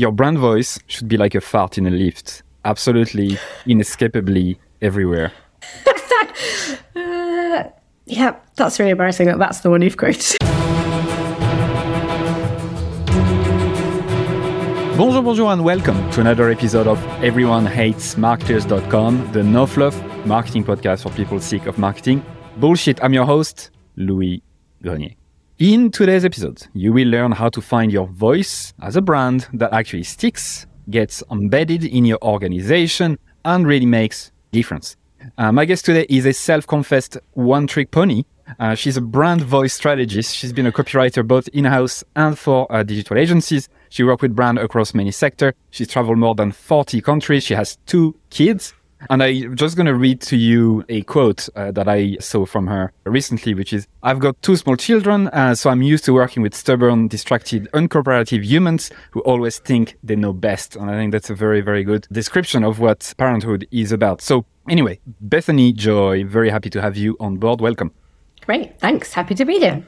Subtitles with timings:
[0.00, 5.30] Your brand voice should be like a fart in a lift, absolutely, inescapably everywhere.
[6.96, 7.64] uh,
[8.06, 10.38] yeah, that's really embarrassing that that's the one you've quoted.
[14.96, 20.64] Bonjour, bonjour, and welcome to another episode of Everyone Hates Marketers.com, the no fluff marketing
[20.64, 22.24] podcast for people sick of marketing.
[22.56, 23.04] Bullshit.
[23.04, 24.42] I'm your host, Louis
[24.80, 25.19] Grenier.
[25.60, 29.74] In today's episode, you will learn how to find your voice as a brand that
[29.74, 34.96] actually sticks, gets embedded in your organization, and really makes difference.
[35.36, 38.24] Uh, my guest today is a self-confessed one-trick pony.
[38.58, 40.34] Uh, she's a brand voice strategist.
[40.34, 43.68] She's been a copywriter both in-house and for uh, digital agencies.
[43.90, 45.52] She worked with brand across many sectors.
[45.68, 47.44] She's traveled more than 40 countries.
[47.44, 48.72] She has two kids
[49.08, 52.66] and I'm just going to read to you a quote uh, that I saw from
[52.66, 56.42] her recently, which is I've got two small children, uh, so I'm used to working
[56.42, 60.76] with stubborn, distracted, uncooperative humans who always think they know best.
[60.76, 64.20] And I think that's a very, very good description of what parenthood is about.
[64.20, 67.60] So, anyway, Bethany Joy, very happy to have you on board.
[67.60, 67.92] Welcome.
[68.44, 68.78] Great.
[68.80, 69.12] Thanks.
[69.12, 69.82] Happy to be here.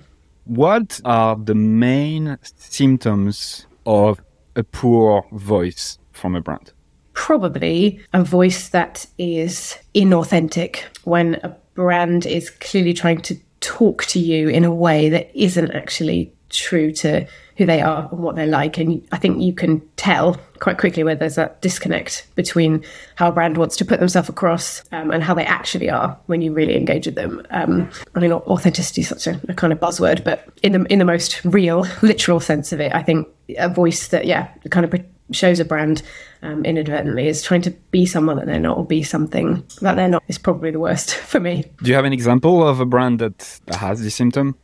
[0.45, 4.21] What are the main symptoms of
[4.57, 6.73] a poor voice from a brand?
[7.13, 14.19] Probably a voice that is inauthentic when a brand is clearly trying to talk to
[14.19, 18.47] you in a way that isn't actually true to who they are and what they're
[18.47, 18.79] like.
[18.79, 22.85] And I think you can tell quite quickly where there's that disconnect between
[23.17, 26.41] how a brand wants to put themselves across um, and how they actually are when
[26.41, 27.45] you really engage with them.
[27.51, 30.99] Um, I mean, authenticity is such a, a, kind of buzzword, but in the in
[30.99, 34.91] the most real, literal sense of it, I think a voice that yeah, kind of
[35.31, 36.03] shows a brand
[36.43, 40.09] um, inadvertently is trying to be someone that they're not or be something that they're
[40.09, 41.65] not is probably the worst for me.
[41.83, 44.57] Do you have an example of a brand that has this symptom?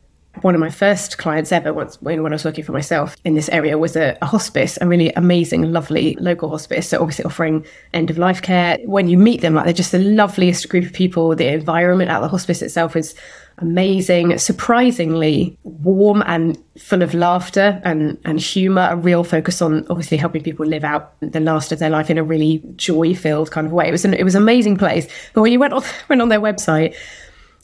[0.43, 3.49] One of my first clients ever, once when I was working for myself in this
[3.49, 6.89] area, was a, a hospice, a really amazing, lovely local hospice.
[6.89, 8.79] So obviously offering end of life care.
[8.85, 11.35] When you meet them, like they're just the loveliest group of people.
[11.35, 13.17] The environment at the hospice itself is
[13.59, 20.17] amazing, surprisingly warm and full of laughter and, and humor, a real focus on obviously
[20.17, 23.67] helping people live out the last of their life in a really joy filled kind
[23.67, 23.89] of way.
[23.89, 25.07] It was an, it was amazing place.
[25.35, 26.95] But when you went on, went on their website,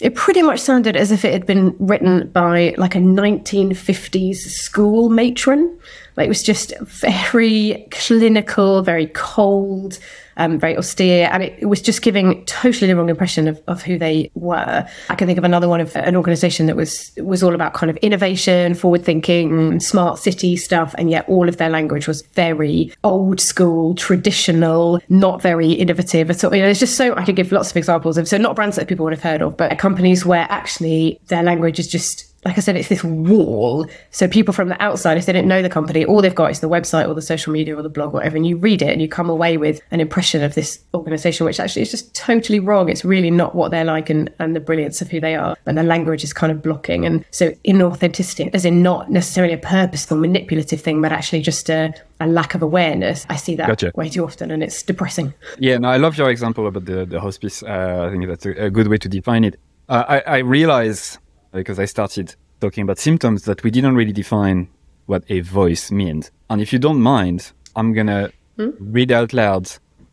[0.01, 5.09] it pretty much sounded as if it had been written by like a 1950s school
[5.09, 5.79] matron.
[6.17, 9.99] Like it was just very clinical, very cold,
[10.37, 13.83] um, very austere, and it, it, was just giving totally the wrong impression of, of
[13.83, 14.87] who they were.
[15.09, 17.91] I can think of another one of an organization that was was all about kind
[17.91, 22.93] of innovation, forward thinking, smart city stuff, and yet all of their language was very
[23.03, 26.55] old school, traditional, not very innovative at all.
[26.55, 28.77] You know, there's just so I could give lots of examples of so not brands
[28.77, 32.59] that people would have heard of, but companies where actually their language is just like
[32.59, 33.87] I said, it's this wall.
[34.11, 36.61] So people from the outside, if they don't know the company, all they've got is
[36.61, 38.91] the website or the social media or the blog, or whatever, and you read it
[38.91, 42.61] and you come away with an impression of this organization, which actually is just totally
[42.61, 42.89] wrong.
[42.89, 45.57] It's really not what they're like and, and the brilliance of who they are.
[45.67, 47.07] And the language is kind of blocking.
[47.07, 51.95] And so inauthenticity, as in not necessarily a purposeful, manipulative thing, but actually just a,
[52.21, 53.25] a lack of awareness.
[53.29, 53.93] I see that gotcha.
[53.95, 55.33] way too often and it's depressing.
[55.59, 57.63] Yeah, no, I love your example about the, the hospice.
[57.63, 59.59] Uh, I think that's a, a, good way to define it.
[59.89, 61.19] Uh, I, I realize
[61.55, 64.69] because I started talking about symptoms that we didn't really define
[65.07, 66.31] what a voice means.
[66.51, 68.71] And if you don't mind, I'm gonna hmm?
[68.79, 69.71] read out loud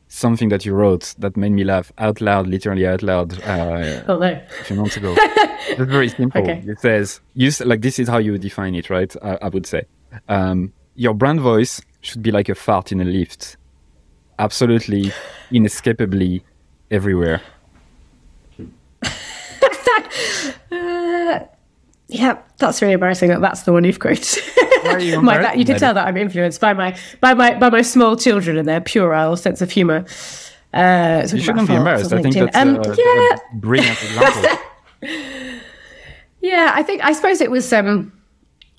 [0.07, 3.41] something that you wrote that made me laugh out loud, literally out loud.
[3.43, 4.27] Uh, oh no!
[4.27, 5.15] A few months ago.
[5.17, 6.41] it's very simple.
[6.41, 6.63] Okay.
[6.65, 9.83] It says, "Use like this is how you define it, right?" I, I would say,
[10.27, 13.57] um, your brand voice should be like a fart in a lift,
[14.39, 15.11] absolutely,
[15.51, 16.43] inescapably
[16.89, 17.41] everywhere.
[22.11, 24.43] Yeah, that's really embarrassing that that's the one you've quoted.
[24.99, 27.81] You, my, that, you can tell that I'm influenced by my by my by my
[27.81, 30.05] small children and their puerile sense of humour.
[30.73, 32.11] Uh, you shouldn't be embarrassed.
[32.11, 33.35] I think that's um, a, yeah.
[33.35, 34.57] a brilliant example.
[36.41, 37.71] yeah, I think I suppose it was.
[37.71, 38.11] Um,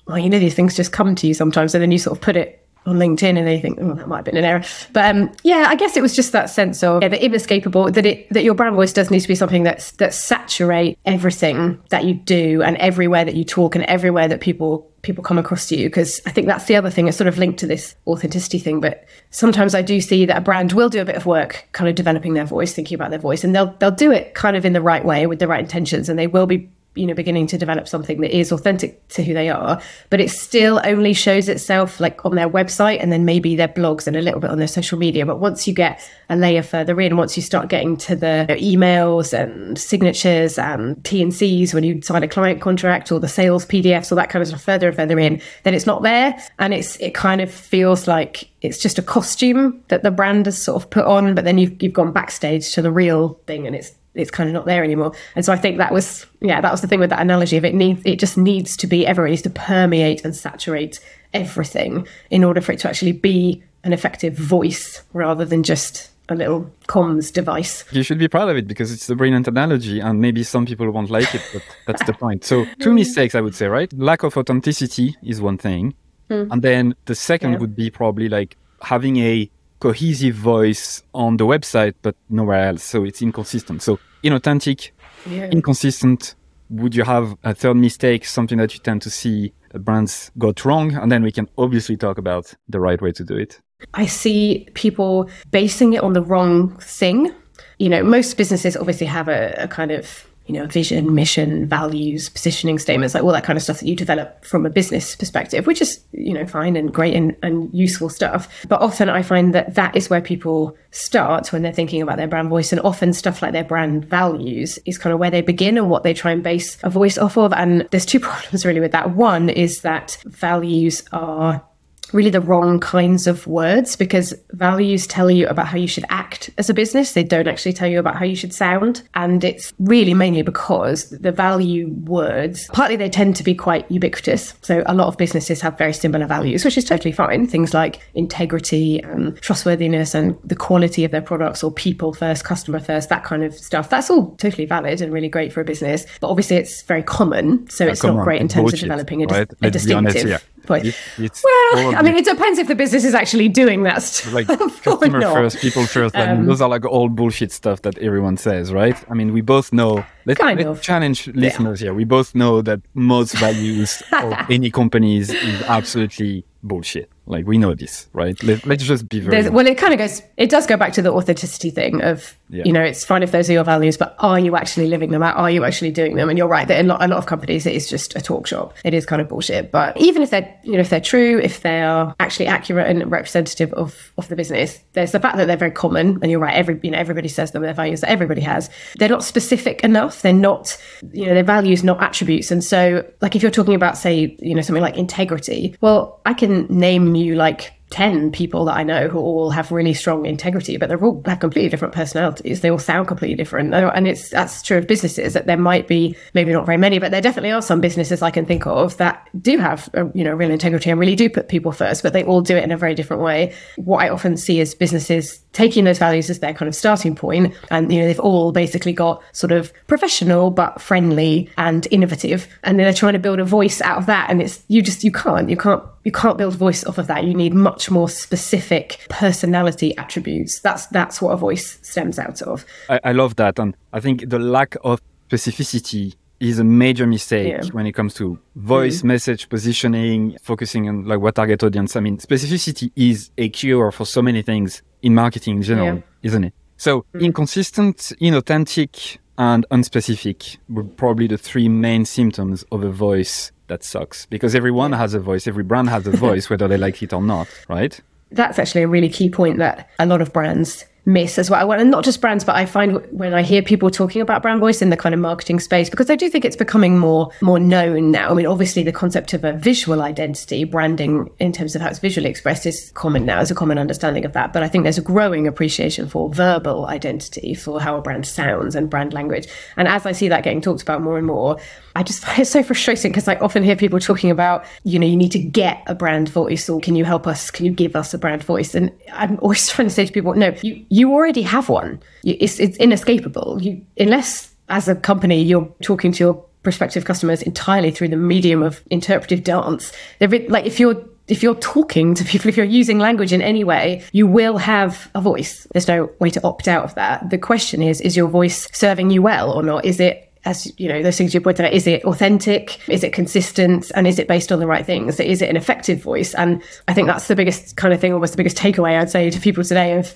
[0.05, 2.21] well, you know, these things just come to you sometimes, and then you sort of
[2.21, 4.63] put it on LinkedIn and they think, oh, that might have been an error.
[4.91, 8.05] But um, yeah, I guess it was just that sense of yeah, the inescapable that
[8.05, 12.05] it that your brand voice does need to be something that's that saturate everything that
[12.05, 15.75] you do and everywhere that you talk and everywhere that people people come across to
[15.75, 15.87] you.
[15.87, 17.07] Because I think that's the other thing.
[17.07, 18.79] It's sort of linked to this authenticity thing.
[18.79, 21.89] But sometimes I do see that a brand will do a bit of work, kind
[21.89, 24.65] of developing their voice, thinking about their voice, and they'll they'll do it kind of
[24.65, 27.47] in the right way with the right intentions, and they will be you know beginning
[27.47, 31.49] to develop something that is authentic to who they are but it still only shows
[31.49, 34.57] itself like on their website and then maybe their blogs and a little bit on
[34.57, 35.25] their social media.
[35.25, 39.37] But once you get a layer further in once you start getting to the emails
[39.37, 44.15] and signatures and T&Cs when you sign a client contract or the sales PDFs or
[44.15, 46.37] that kind of stuff further and further in then it's not there.
[46.59, 50.61] And it's it kind of feels like it's just a costume that the brand has
[50.61, 53.75] sort of put on but then you've you've gone backstage to the real thing and
[53.75, 55.13] it's it's kind of not there anymore.
[55.35, 57.65] And so I think that was yeah, that was the thing with that analogy of
[57.65, 60.99] it needs it just needs to be everywhere needs to permeate and saturate
[61.33, 66.35] everything in order for it to actually be an effective voice rather than just a
[66.35, 67.83] little comms device.
[67.91, 70.89] You should be proud of it because it's a brilliant analogy and maybe some people
[70.89, 72.45] won't like it, but that's the point.
[72.45, 73.91] So two mistakes I would say, right?
[73.93, 75.95] Lack of authenticity is one thing.
[76.29, 76.47] Mm.
[76.51, 77.57] And then the second yeah.
[77.59, 79.49] would be probably like having a
[79.83, 82.83] cohesive voice on the website, but nowhere else.
[82.83, 83.81] So it's inconsistent.
[83.81, 84.91] So inauthentic,
[85.29, 85.49] yeah.
[85.49, 86.35] inconsistent.
[86.69, 90.95] Would you have a third mistake, something that you tend to see brands got wrong?
[90.95, 93.59] And then we can obviously talk about the right way to do it.
[93.93, 97.33] I see people basing it on the wrong thing.
[97.77, 102.29] You know, most businesses obviously have a, a kind of you know, vision, mission, values,
[102.29, 105.65] positioning statements, like all that kind of stuff that you develop from a business perspective,
[105.65, 108.49] which is, you know, fine and great and, and useful stuff.
[108.67, 112.27] But often I find that that is where people start when they're thinking about their
[112.27, 112.73] brand voice.
[112.73, 116.03] And often stuff like their brand values is kind of where they begin and what
[116.03, 117.53] they try and base a voice off of.
[117.53, 119.11] And there's two problems really with that.
[119.11, 121.63] One is that values are
[122.11, 126.49] really the wrong kinds of words because values tell you about how you should act
[126.57, 127.13] as a business.
[127.13, 129.01] They don't actually tell you about how you should sound.
[129.15, 134.53] And it's really mainly because the value words, partly they tend to be quite ubiquitous.
[134.61, 137.47] So a lot of businesses have very similar values, which is totally fine.
[137.47, 142.79] Things like integrity and trustworthiness and the quality of their products or people first, customer
[142.79, 143.89] first, that kind of stuff.
[143.89, 146.05] That's all totally valid and really great for a business.
[146.19, 147.69] But obviously it's very common.
[147.69, 149.51] So it's not great in terms of developing a, right?
[149.61, 150.15] a distinctive.
[150.15, 150.85] Honest, yeah point.
[150.85, 154.33] It, it's well, I mean, it depends if the business is actually doing that stuff.
[154.33, 156.15] Like customer first, people first.
[156.15, 158.97] Um, those are like all bullshit stuff that everyone says, right?
[159.09, 160.03] I mean, we both know.
[160.25, 160.81] Let's, kind let's of.
[160.81, 161.87] challenge listeners yeah.
[161.87, 161.93] here.
[161.93, 167.09] We both know that most values of any companies is absolutely bullshit.
[167.25, 168.41] Like we know this, right?
[168.43, 169.49] Let, us just be very.
[169.49, 170.21] well, it kind of goes.
[170.35, 172.63] It does go back to the authenticity thing of yeah.
[172.65, 175.23] you know, it's fine if those are your values, but are you actually living them
[175.23, 175.37] out?
[175.37, 176.27] Are you actually doing them?
[176.27, 178.21] And you're right that in a lot, a lot of companies it is just a
[178.21, 178.73] talk shop.
[178.83, 179.71] It is kind of bullshit.
[179.71, 183.09] But even if they're you know if they're true, if they are actually accurate and
[183.09, 186.19] representative of of the business, there's the fact that they're very common.
[186.21, 186.55] And you're right.
[186.55, 187.63] Every you know everybody says them.
[187.63, 188.69] Their values that everybody has.
[188.97, 190.21] They're not specific enough.
[190.21, 190.77] They're not
[191.13, 192.51] you know their values, not attributes.
[192.51, 196.33] And so like if you're talking about say you know something like integrity, well, I
[196.33, 200.77] can name you like 10 people that I know who all have really strong integrity,
[200.77, 202.61] but they're all have completely different personalities.
[202.61, 203.71] They all sound completely different.
[203.71, 207.11] And it's that's true of businesses that there might be maybe not very many, but
[207.11, 210.33] there definitely are some businesses I can think of that do have a, you know
[210.33, 212.77] real integrity and really do put people first, but they all do it in a
[212.77, 213.53] very different way.
[213.75, 217.53] What I often see is businesses taking those values as their kind of starting point
[217.69, 222.79] and you know they've all basically got sort of professional but friendly and innovative and
[222.79, 225.47] they're trying to build a voice out of that and it's you just you can't
[225.51, 227.23] you can't you can't build voice off of that.
[227.23, 230.59] You need much more specific personality attributes.
[230.59, 232.65] That's that's what a voice stems out of.
[232.89, 237.47] I, I love that, and I think the lack of specificity is a major mistake
[237.47, 237.63] yeah.
[237.71, 239.07] when it comes to voice, mm-hmm.
[239.07, 241.95] message positioning, focusing on like what target audience.
[241.95, 246.01] I mean, specificity is a cure for so many things in marketing in general, yeah.
[246.21, 246.53] isn't it?
[246.75, 247.25] So mm-hmm.
[247.25, 254.25] inconsistent, inauthentic, and unspecific were probably the three main symptoms of a voice that sucks
[254.27, 257.21] because everyone has a voice, every brand has a voice, whether they like it or
[257.21, 257.99] not, right?
[258.31, 261.71] That's actually a really key point that a lot of brands miss as well.
[261.73, 264.81] And not just brands, but I find when I hear people talking about brand voice
[264.81, 268.11] in the kind of marketing space, because I do think it's becoming more more known
[268.11, 268.29] now.
[268.29, 271.99] I mean, obviously the concept of a visual identity, branding in terms of how it's
[271.99, 274.53] visually expressed is common now, is a common understanding of that.
[274.53, 278.75] But I think there's a growing appreciation for verbal identity, for how a brand sounds
[278.75, 279.47] and brand language.
[279.75, 281.57] And as I see that getting talked about more and more,
[281.95, 285.07] I just find it so frustrating because I often hear people talking about, you know,
[285.07, 287.51] you need to get a brand voice or can you help us?
[287.51, 288.75] Can you give us a brand voice?
[288.75, 292.01] And I'm always trying to say to people, no, you, you already have one.
[292.23, 293.61] It's, it's inescapable.
[293.61, 298.63] You, unless as a company, you're talking to your prospective customers entirely through the medium
[298.63, 299.91] of interpretive dance.
[300.19, 304.03] Like, if you're if you're talking to people, if you're using language in any way,
[304.11, 305.65] you will have a voice.
[305.71, 307.29] There's no way to opt out of that.
[307.29, 309.85] The question is, is your voice serving you well or not?
[309.85, 312.87] Is it as you know, those things you pointed out, is it authentic?
[312.89, 313.91] Is it consistent?
[313.95, 315.19] And is it based on the right things?
[315.19, 316.33] Is it an effective voice?
[316.35, 319.29] And I think that's the biggest kind of thing, almost the biggest takeaway I'd say
[319.29, 320.15] to people today of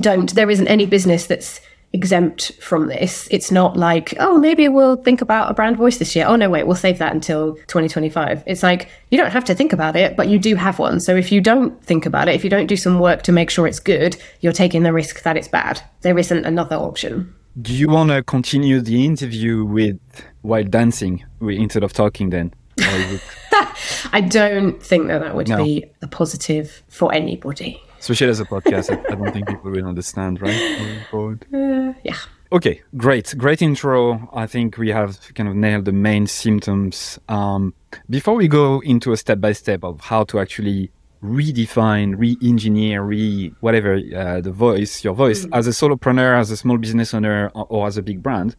[0.00, 1.60] don't, there isn't any business that's
[1.92, 3.26] exempt from this.
[3.30, 6.26] It's not like, oh, maybe we'll think about a brand voice this year.
[6.26, 8.42] Oh, no, wait, we'll save that until 2025.
[8.46, 11.00] It's like, you don't have to think about it, but you do have one.
[11.00, 13.50] So if you don't think about it, if you don't do some work to make
[13.50, 15.80] sure it's good, you're taking the risk that it's bad.
[16.02, 17.34] There isn't another option.
[17.60, 19.98] Do you want to continue the interview with
[20.42, 22.52] while dancing instead of talking then?
[24.12, 25.64] I don't think that that would no.
[25.64, 27.80] be a positive for anybody.
[27.98, 31.02] Especially as a podcast, I don't think people will understand, right?
[31.14, 32.16] Uh, yeah.
[32.52, 34.28] Okay, great, great intro.
[34.34, 37.18] I think we have kind of nailed the main symptoms.
[37.28, 37.72] Um,
[38.10, 40.90] before we go into a step by step of how to actually
[41.26, 45.56] redefine, re-engineer, re whatever uh, the voice, your voice mm.
[45.56, 48.56] as a solopreneur, as a small business owner, or, or as a big brand,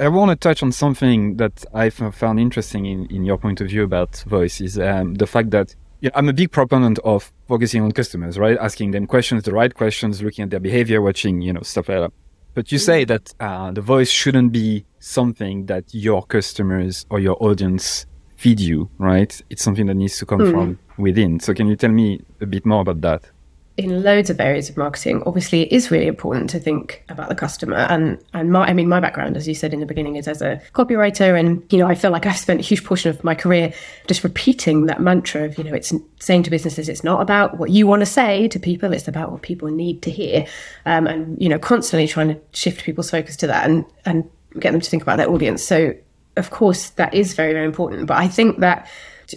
[0.00, 3.68] I want to touch on something that I found interesting in, in your point of
[3.68, 7.30] view about voice is um, the fact that you know, I'm a big proponent of
[7.46, 8.56] focusing on customers, right?
[8.58, 12.00] Asking them questions, the right questions, looking at their behavior, watching, you know, stuff like
[12.00, 12.12] that.
[12.54, 17.36] But you say that uh, the voice shouldn't be something that your customers or your
[17.42, 18.06] audience
[18.40, 19.40] feed you, right?
[19.50, 20.50] It's something that needs to come mm.
[20.50, 21.40] from within.
[21.40, 23.30] So can you tell me a bit more about that?
[23.76, 27.34] in loads of areas of marketing, obviously it is really important to think about the
[27.34, 27.76] customer.
[27.76, 30.42] And and my I mean my background, as you said in the beginning, is as
[30.42, 31.38] a copywriter.
[31.38, 33.72] And, you know, I feel like I've spent a huge portion of my career
[34.06, 37.70] just repeating that mantra of, you know, it's saying to businesses, it's not about what
[37.70, 40.46] you want to say to people, it's about what people need to hear.
[40.84, 44.28] Um, and, you know, constantly trying to shift people's focus to that and and
[44.58, 45.62] get them to think about their audience.
[45.62, 45.94] So
[46.40, 48.06] of course that is very, very important.
[48.06, 48.88] But I think that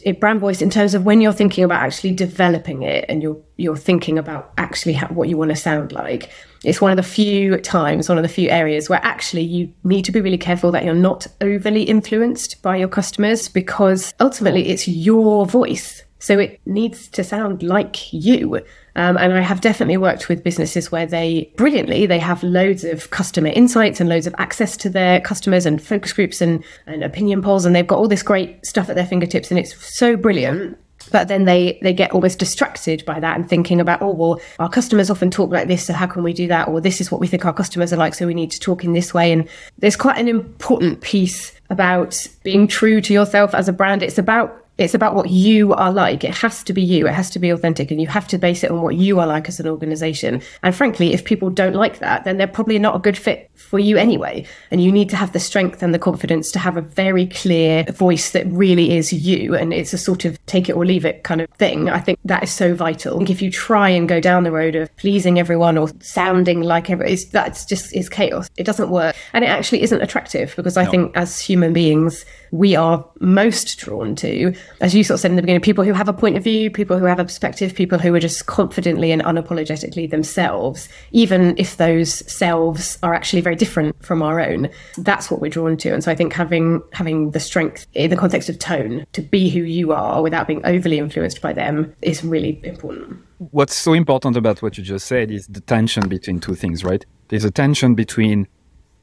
[0.03, 3.39] it, brand voice in terms of when you're thinking about actually developing it and you're
[3.57, 6.31] you're thinking about actually how, what you want to sound like
[6.63, 10.03] it's one of the few times one of the few areas where actually you need
[10.03, 14.88] to be really careful that you're not overly influenced by your customers because ultimately it's
[14.88, 18.63] your voice so it needs to sound like you
[18.95, 23.09] um, and I have definitely worked with businesses where they brilliantly they have loads of
[23.09, 27.41] customer insights and loads of access to their customers and focus groups and, and opinion
[27.41, 30.77] polls, and they've got all this great stuff at their fingertips, and it's so brilliant.
[31.12, 34.69] But then they they get almost distracted by that and thinking about oh well our
[34.69, 36.69] customers often talk like this so how can we do that?
[36.69, 38.83] Or this is what we think our customers are like so we need to talk
[38.83, 39.31] in this way.
[39.31, 44.01] And there's quite an important piece about being true to yourself as a brand.
[44.01, 46.24] It's about it's about what you are like.
[46.24, 47.08] It has to be you.
[47.08, 49.27] It has to be authentic and you have to base it on what you are
[49.27, 50.42] like as an organization.
[50.63, 53.77] And frankly, if people don't like that, then they're probably not a good fit for
[53.77, 54.46] you anyway.
[54.72, 57.84] And you need to have the strength and the confidence to have a very clear
[57.84, 59.56] voice that really is you.
[59.56, 61.89] And it's a sort of take it or leave it kind of thing.
[61.89, 63.15] I think that is so vital.
[63.15, 66.62] I think if you try and go down the road of pleasing everyone or sounding
[66.62, 68.50] like everyone, that's just is chaos.
[68.58, 69.15] It doesn't work.
[69.34, 70.92] And it actually isn't attractive because I no.
[70.92, 75.38] think as human beings, we are most drawn to, as you sort of said in
[75.38, 77.98] the beginning, people who have a point of view, people who have a perspective, people
[77.98, 83.95] who are just confidently and unapologetically themselves, even if those selves are actually very different
[84.05, 84.69] from our own.
[85.00, 85.93] That's what we're drawn to.
[85.93, 89.50] And so I think having having the strength in the context of tone to be
[89.50, 93.17] who you are without being overly influenced by them is really important.
[93.50, 97.03] What's so important about what you just said is the tension between two things, right?
[97.29, 98.48] There's a tension between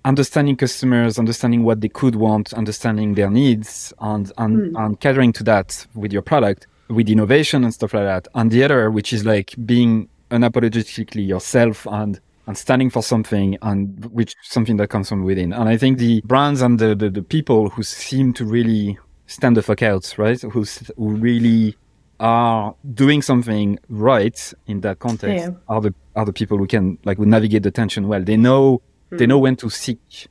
[0.04, 4.84] understanding customers, understanding what they could want, understanding their needs, and and, mm.
[4.84, 8.28] and catering to that with your product, with innovation and stuff like that.
[8.34, 14.04] And the other, which is like being unapologetically yourself and and standing for something and
[14.06, 15.52] which something that comes from within.
[15.52, 19.56] And I think the brands and the, the, the people who seem to really stand
[19.56, 20.40] the fuck out, right?
[20.40, 20.64] Who,
[20.96, 21.76] who really
[22.18, 25.54] are doing something right in that context yeah.
[25.68, 28.22] are the are the people who can like who navigate the tension well.
[28.22, 29.30] They know they hmm.
[29.30, 30.28] know when to seek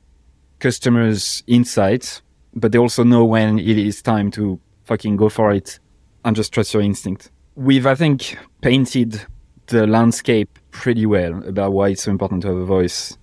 [0.58, 2.22] customers' insights,
[2.54, 5.78] but they also know when it is time to fucking go for it
[6.24, 7.30] and just trust your instinct.
[7.54, 9.20] We've, I think, painted
[9.66, 13.16] the landscape pretty well about why it's so important to have a voice,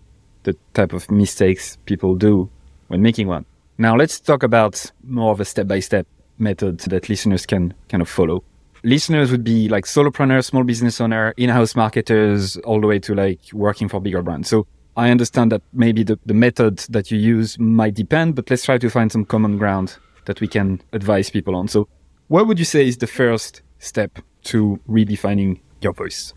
[0.44, 2.50] the type of mistakes people do
[2.88, 3.46] when making one.
[3.78, 6.08] Now let's talk about more of a step-by-step
[6.40, 8.44] method that listeners can kind of follow.
[8.84, 13.40] Listeners would be like solopreneurs, small business owner, in-house marketers, all the way to like
[13.54, 14.50] working for bigger brands.
[14.50, 18.66] So I understand that maybe the, the method that you use might depend, but let's
[18.66, 21.68] try to find some common ground that we can advise people on.
[21.68, 21.88] So,
[22.30, 26.34] what would you say is the first step to redefining your voice?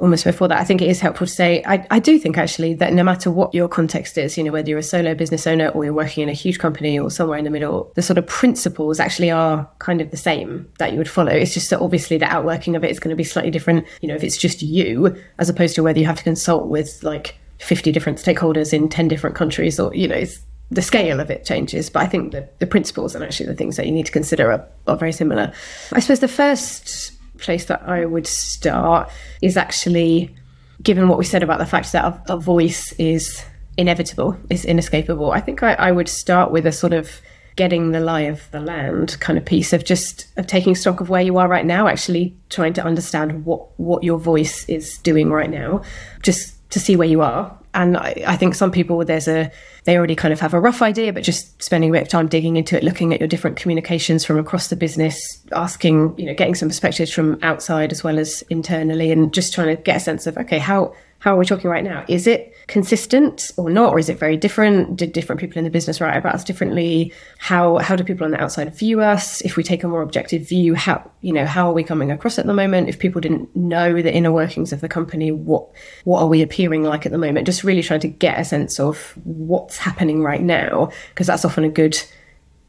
[0.00, 2.74] Almost before that, I think it is helpful to say, I, I, do think actually
[2.74, 5.68] that no matter what your context is, you know, whether you're a solo business owner
[5.68, 8.26] or you're working in a huge company or somewhere in the middle, the sort of
[8.26, 11.32] principles actually are kind of the same that you would follow.
[11.32, 14.08] It's just that obviously the outworking of it is going to be slightly different, you
[14.08, 17.36] know, if it's just you, as opposed to whether you have to consult with like
[17.62, 20.24] 50 different stakeholders in 10 different countries or you know
[20.70, 23.76] the scale of it changes but i think that the principles and actually the things
[23.76, 25.52] that you need to consider are, are very similar
[25.92, 27.11] i suppose the first
[27.42, 29.10] place that i would start
[29.42, 30.34] is actually
[30.82, 33.44] given what we said about the fact that a, a voice is
[33.76, 37.20] inevitable, is inescapable, I think I, I would start with a sort of
[37.54, 41.10] getting the lie of the land kind of piece of just of taking stock of
[41.10, 45.30] where you are right now, actually trying to understand what what your voice is doing
[45.30, 45.82] right now,
[46.22, 47.58] just to see where you are.
[47.74, 49.50] And I, I think some people there's a
[49.84, 52.28] they already kind of have a rough idea, but just spending a bit of time
[52.28, 55.18] digging into it, looking at your different communications from across the business,
[55.52, 59.74] asking, you know, getting some perspectives from outside as well as internally, and just trying
[59.74, 62.04] to get a sense of okay, how how are we talking right now?
[62.08, 64.96] Is it consistent or not, or is it very different?
[64.96, 67.12] Did different people in the business write about us differently?
[67.38, 69.40] How how do people on the outside view us?
[69.42, 72.38] If we take a more objective view, how you know how are we coming across
[72.38, 72.88] at the moment?
[72.88, 75.68] If people didn't know the inner workings of the company, what
[76.04, 77.46] what are we appearing like at the moment?
[77.46, 81.64] Just really trying to get a sense of what's happening right now, because that's often
[81.64, 82.00] a good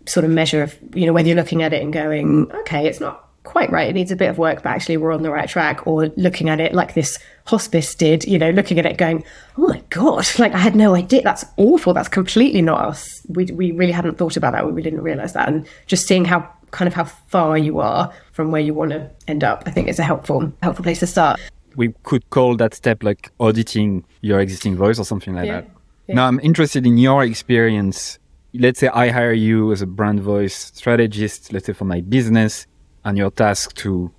[0.06, 3.00] sort of measure of you know whether you're looking at it and going, okay, it's
[3.00, 3.90] not quite right.
[3.90, 5.86] It needs a bit of work, but actually we're on the right track.
[5.86, 9.24] Or looking at it like this hospice did, you know, looking at it going,
[9.58, 11.22] oh my God, like I had no idea.
[11.22, 11.94] That's awful.
[11.94, 13.22] That's completely not us.
[13.30, 14.72] We, we really hadn't thought about that.
[14.72, 15.48] We didn't realize that.
[15.48, 19.10] And just seeing how kind of how far you are from where you want to
[19.28, 21.40] end up, I think is a helpful, helpful place to start.
[21.76, 25.62] We could call that step like auditing your existing voice or something like yeah.
[25.62, 25.70] that.
[26.08, 26.16] Yeah.
[26.16, 28.20] Now I'm interested in your experience.
[28.54, 32.68] Let's say I hire you as a brand voice strategist, let's say for my business
[33.06, 34.12] and your task to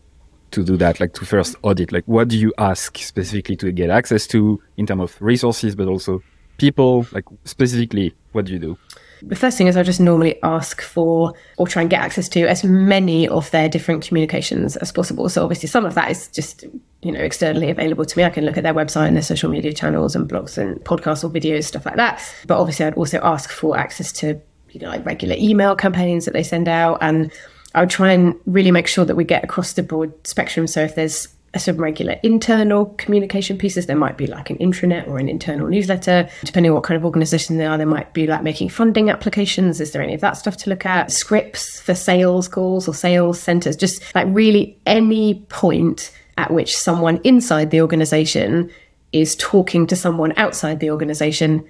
[0.55, 3.91] to do that like to first audit like what do you ask specifically to get
[3.91, 6.23] access to in terms of resources but also
[6.59, 8.79] people like specifically what do you do
[9.27, 12.43] the first thing is I just normally ask for or try and get access to
[12.43, 15.29] as many of their different communications as possible.
[15.29, 16.65] So obviously some of that is just,
[17.03, 18.25] you know, externally available to me.
[18.25, 21.25] I can look at their website and their social media channels and blogs and podcasts
[21.25, 22.23] or videos, stuff like that.
[22.47, 24.39] But obviously I'd also ask for access to,
[24.71, 27.33] you know, like regular email campaigns that they send out and
[27.75, 30.67] I would try and really make sure that we get across the broad spectrum.
[30.67, 31.29] So if there's
[31.59, 33.87] some regular internal communication pieces.
[33.87, 36.29] There might be like an intranet or an internal newsletter.
[36.45, 39.81] Depending on what kind of organization they are, there might be like making funding applications.
[39.81, 41.13] Is there any of that stuff to look at?
[41.13, 47.21] Scripts for sales calls or sales centers, just like really any point at which someone
[47.23, 48.71] inside the organization
[49.13, 51.65] is talking to someone outside the organization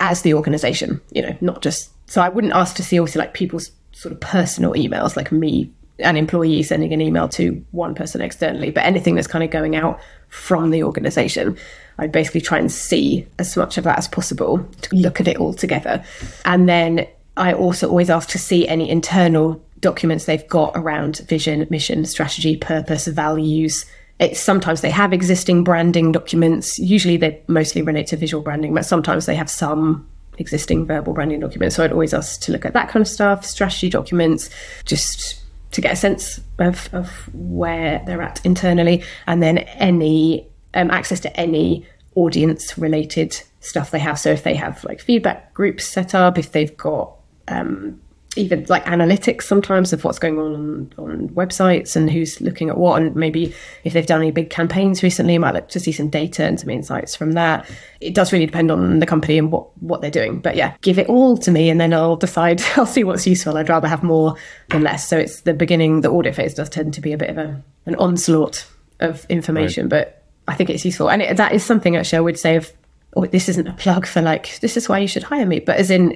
[0.00, 1.90] as the organization, you know, not just.
[2.10, 5.70] So I wouldn't ask to see obviously like people's sort of personal emails, like me,
[6.00, 9.76] an employee sending an email to one person externally, but anything that's kind of going
[9.76, 11.56] out from the organization,
[11.98, 15.36] I basically try and see as much of that as possible to look at it
[15.36, 16.04] all together.
[16.44, 21.66] And then I also always ask to see any internal documents they've got around vision,
[21.70, 23.84] mission, strategy, purpose, values.
[24.18, 26.78] It's sometimes they have existing branding documents.
[26.78, 31.40] Usually they mostly relate to visual branding, but sometimes they have some existing verbal branding
[31.40, 31.76] documents.
[31.76, 34.50] So I'd always ask to look at that kind of stuff, strategy documents,
[34.84, 35.40] just
[35.72, 41.20] to get a sense of, of where they're at internally, and then any um, access
[41.20, 44.18] to any audience related stuff they have.
[44.18, 47.16] So if they have like feedback groups set up, if they've got
[47.48, 48.00] um,
[48.36, 52.76] even like analytics sometimes of what's going on, on on websites and who's looking at
[52.76, 53.00] what.
[53.00, 56.44] And maybe if they've done any big campaigns recently might look to see some data
[56.44, 57.68] and some insights from that.
[58.00, 60.40] It does really depend on the company and what what they're doing.
[60.40, 63.56] But yeah give it all to me and then i'll decide i'll see what's useful.
[63.56, 64.36] I'd rather have more
[64.70, 65.08] than less.
[65.08, 67.62] So it's the beginning the audit phase does tend to be a bit of a
[67.86, 68.66] an onslaught
[69.00, 69.90] of information right.
[69.90, 71.10] but i think it's useful.
[71.10, 72.72] And it, that is something actually i would say if
[73.16, 75.60] oh, this isn't a plug for like this is why you should hire me.
[75.60, 76.10] But as in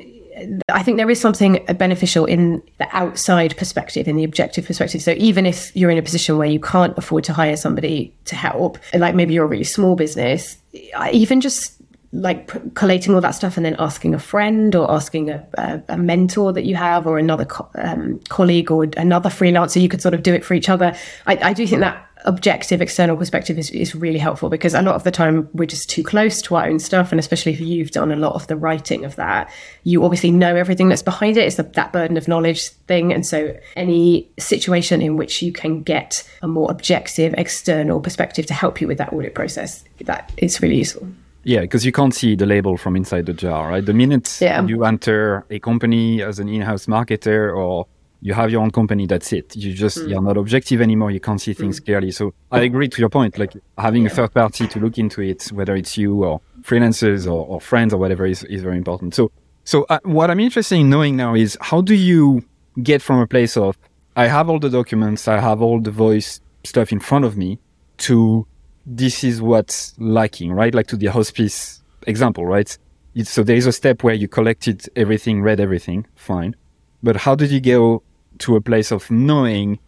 [0.69, 5.03] I think there is something beneficial in the outside perspective, in the objective perspective.
[5.03, 8.37] So even if you're in a position where you can't afford to hire somebody to
[8.37, 10.57] help, like maybe you're a really small business,
[11.13, 11.78] even just
[12.13, 15.97] like collating all that stuff and then asking a friend or asking a, a, a
[15.99, 20.15] mentor that you have or another co- um, colleague or another freelancer, you could sort
[20.15, 20.97] of do it for each other.
[21.27, 24.95] I, I do think that objective external perspective is, is really helpful because a lot
[24.95, 27.13] of the time we're just too close to our own stuff.
[27.13, 29.51] And especially if you've done a lot of the writing of that
[29.85, 31.47] you obviously know everything that's behind it.
[31.47, 33.13] It's the, that burden of knowledge thing.
[33.13, 38.55] And so any situation in which you can get a more objective external perspective to
[38.55, 41.07] help you with that audit process that is really useful
[41.45, 43.85] yeah, because you can't see the label from inside the jar, right?
[43.85, 44.65] The minute yeah.
[44.67, 47.87] you enter a company as an in-house marketer or
[48.21, 50.11] you have your own company that's it you just mm.
[50.11, 51.85] you're not objective anymore you can't see things mm.
[51.85, 54.11] clearly so i agree to your point like having yeah.
[54.11, 57.95] a third party to look into it whether it's you or freelancers or, or friends
[57.95, 59.31] or whatever is, is very important so
[59.65, 62.45] so uh, what i'm interested in knowing now is how do you
[62.83, 63.79] get from a place of
[64.17, 67.59] i have all the documents i have all the voice stuff in front of me
[67.99, 68.47] to
[68.89, 70.75] this is what's lacking right?
[70.75, 72.77] Like to the hospice example right?
[73.15, 76.57] It's, so there is a step where you collected everything read everything fine.
[77.03, 78.03] But how did you go
[78.39, 79.79] to a place of knowing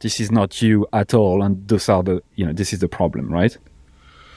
[0.00, 2.88] this is not you at all and those are the you know this is the
[2.88, 3.56] problem right?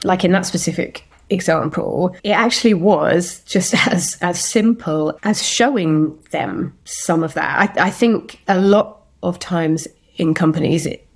[0.04, 6.76] Like in that specific example, it actually was just as as simple as showing them
[6.84, 7.76] some of that.
[7.76, 11.06] I, I think a lot of times in companies, it,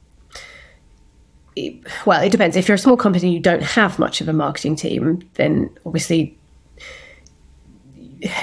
[2.05, 2.57] well, it depends.
[2.57, 5.71] If you're a small company, and you don't have much of a marketing team, then
[5.85, 6.39] obviously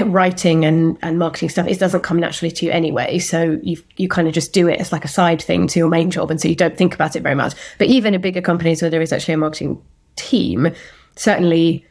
[0.05, 4.07] writing and, and marketing stuff it doesn't come naturally to you anyway so you you
[4.07, 6.39] kind of just do it as like a side thing to your main job and
[6.39, 9.01] so you don't think about it very much but even in bigger companies where there
[9.01, 9.81] is actually a marketing
[10.15, 10.71] team
[11.15, 11.83] certainly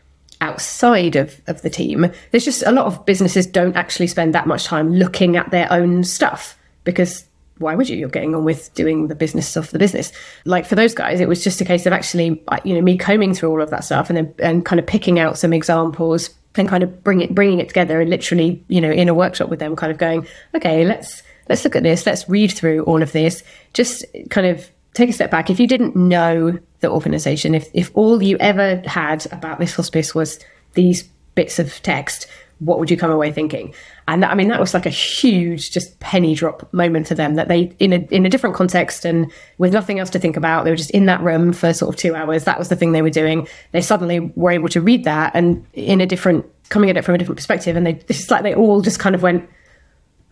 [0.43, 4.47] outside of, of the team, there's just a lot of businesses don't actually spend that
[4.47, 7.25] much time looking at their own stuff because
[7.59, 7.97] why would you?
[7.97, 10.13] You're getting on with doing the business of the business.
[10.45, 13.35] Like for those guys, it was just a case of actually, you know, me combing
[13.35, 16.69] through all of that stuff and then and kind of picking out some examples and
[16.69, 19.59] kind of bring it, bringing it together and literally, you know, in a workshop with
[19.59, 23.13] them, kind of going, okay, let's let's look at this, let's read through all of
[23.13, 25.51] this, just kind of take a step back.
[25.51, 30.15] If you didn't know the organization, if, if all you ever had about this hospice
[30.15, 30.39] was
[30.75, 32.27] these bits of text,
[32.59, 33.75] what would you come away thinking?
[34.09, 37.35] And that, I mean, that was like a huge, just penny drop moment to them
[37.37, 40.65] that they, in a, in a different context and with nothing else to think about,
[40.65, 42.45] they were just in that room for sort of two hours.
[42.45, 43.47] That was the thing they were doing.
[43.71, 47.15] They suddenly were able to read that and in a different, coming at it from
[47.15, 47.77] a different perspective.
[47.77, 49.49] And they, it's like they all just kind of went,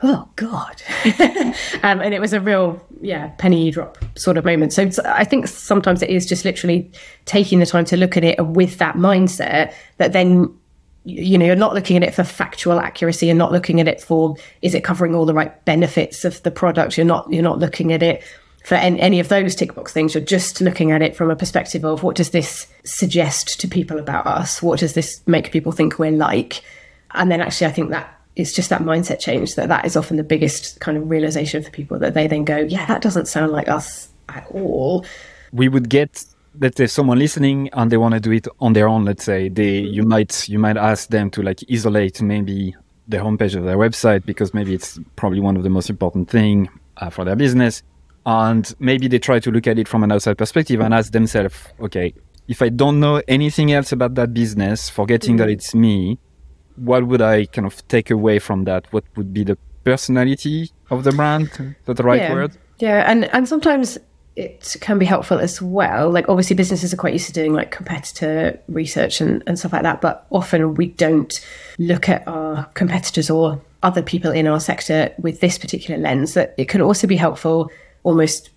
[0.03, 0.83] oh god
[1.83, 5.47] um, and it was a real yeah penny drop sort of moment so i think
[5.47, 6.91] sometimes it is just literally
[7.27, 10.51] taking the time to look at it with that mindset that then
[11.05, 13.31] you know you're not looking at it for factual accuracy.
[13.31, 16.51] And not looking at it for is it covering all the right benefits of the
[16.51, 16.97] product?
[16.97, 18.23] You're not you're not looking at it
[18.65, 20.15] for any, any of those tick box things.
[20.15, 23.99] You're just looking at it from a perspective of what does this suggest to people
[23.99, 24.63] about us?
[24.63, 26.63] What does this make people think we're like?
[27.13, 30.17] And then actually i think that it's just that mindset change that that is often
[30.17, 33.53] the biggest kind of realization for people that they then go, yeah, that doesn't sound
[33.53, 35.05] like us at all.
[35.53, 36.25] We would get
[36.59, 39.49] let's say someone listening and they want to do it on their own let's say
[39.49, 42.75] they you might you might ask them to like isolate maybe
[43.09, 46.69] the homepage of their website because maybe it's probably one of the most important thing
[46.99, 47.83] uh, for their business
[48.27, 51.69] and maybe they try to look at it from an outside perspective and ask themselves
[51.81, 52.13] okay
[52.49, 55.47] if i don't know anything else about that business forgetting mm-hmm.
[55.47, 56.19] that it's me
[56.81, 58.87] what would I kind of take away from that?
[58.93, 61.49] What would be the personality of the brand?
[61.49, 62.33] Is that the right yeah.
[62.33, 62.57] word?
[62.79, 63.99] Yeah, and and sometimes
[64.37, 66.11] it can be helpful as well.
[66.11, 69.83] Like obviously businesses are quite used to doing like competitor research and, and stuff like
[69.83, 71.45] that, but often we don't
[71.79, 76.35] look at our competitors or other people in our sector with this particular lens.
[76.35, 77.71] That it can also be helpful
[78.03, 78.51] almost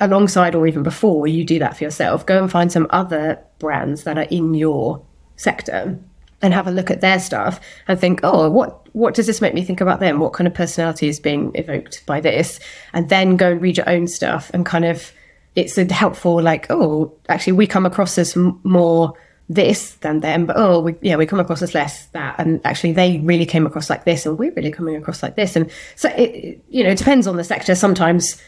[0.00, 2.26] alongside or even before you do that for yourself.
[2.26, 5.02] Go and find some other brands that are in your
[5.36, 5.98] sector
[6.42, 9.54] and have a look at their stuff and think, oh, what what does this make
[9.54, 10.18] me think about them?
[10.18, 12.58] What kind of personality is being evoked by this?
[12.92, 15.12] And then go and read your own stuff and kind of
[15.60, 19.14] it's a helpful like, oh, actually we come across as more
[19.48, 22.92] this than them, but oh, we, yeah, we come across as less that, and actually
[22.92, 26.08] they really came across like this, and we're really coming across like this, and so
[26.10, 27.74] it, you know, it depends on the sector.
[27.74, 28.40] Sometimes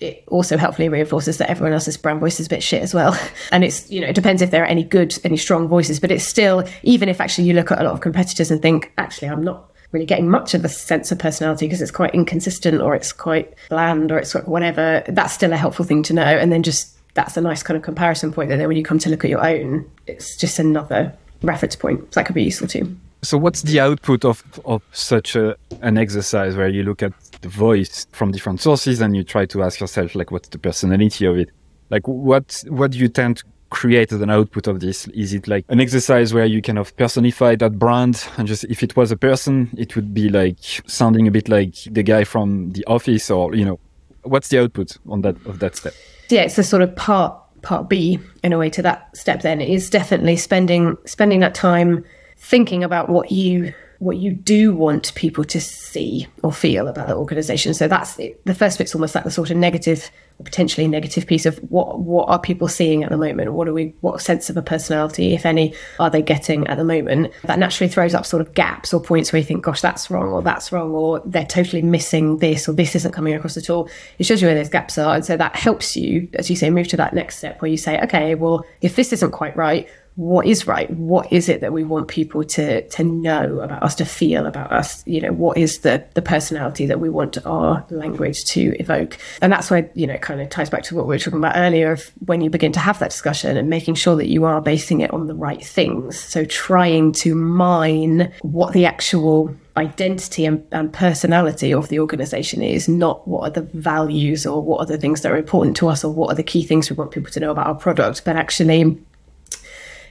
[0.00, 3.18] it also helpfully reinforces that everyone else's brand voice is a bit shit as well.
[3.52, 6.12] And it's, you know, it depends if there are any good, any strong voices, but
[6.12, 9.28] it's still, even if actually you look at a lot of competitors and think, actually,
[9.28, 12.94] I'm not really getting much of a sense of personality because it's quite inconsistent or
[12.94, 16.22] it's quite bland or it's whatever, that's still a helpful thing to know.
[16.22, 18.98] And then just that's a nice kind of comparison point that then when you come
[19.00, 22.00] to look at your own, it's just another reference point.
[22.12, 22.96] So that could be useful too.
[23.22, 27.48] So, what's the output of, of such a, an exercise where you look at the
[27.48, 31.36] voice from different sources and you try to ask yourself, like, what's the personality of
[31.36, 31.50] it?
[31.90, 35.06] Like, what what do you tend to create as an output of this?
[35.08, 38.82] Is it like an exercise where you kind of personify that brand and just if
[38.82, 42.72] it was a person, it would be like sounding a bit like the guy from
[42.72, 43.78] The Office, or you know,
[44.22, 45.94] what's the output on that of that step?
[46.28, 49.42] Yeah, it's a sort of part part B in a way to that step.
[49.42, 52.04] Then is definitely spending spending that time
[52.36, 57.16] thinking about what you what you do want people to see or feel about the
[57.16, 57.74] organization.
[57.74, 58.44] So that's it.
[58.44, 60.10] the first bit's almost like the sort of negative
[60.44, 63.52] potentially negative piece of what what are people seeing at the moment?
[63.52, 66.84] What are we what sense of a personality, if any, are they getting at the
[66.84, 67.32] moment?
[67.44, 70.28] That naturally throws up sort of gaps or points where you think, gosh, that's wrong
[70.28, 73.88] or that's wrong or they're totally missing this or this isn't coming across at all.
[74.18, 75.14] It shows you where those gaps are.
[75.14, 77.76] And so that helps you, as you say, move to that next step where you
[77.76, 80.90] say, okay, well, if this isn't quite right, what is right?
[80.90, 84.72] What is it that we want people to to know about us to feel about
[84.72, 85.06] us?
[85.06, 89.16] You know what is the the personality that we want our language to evoke?
[89.40, 91.38] And that's where you know it kind of ties back to what we were talking
[91.38, 94.44] about earlier of when you begin to have that discussion and making sure that you
[94.44, 96.18] are basing it on the right things.
[96.18, 102.88] So trying to mine what the actual identity and, and, personality of the organization is,
[102.88, 106.02] not what are the values or what are the things that are important to us
[106.02, 108.34] or what are the key things we want people to know about our product, but
[108.34, 108.98] actually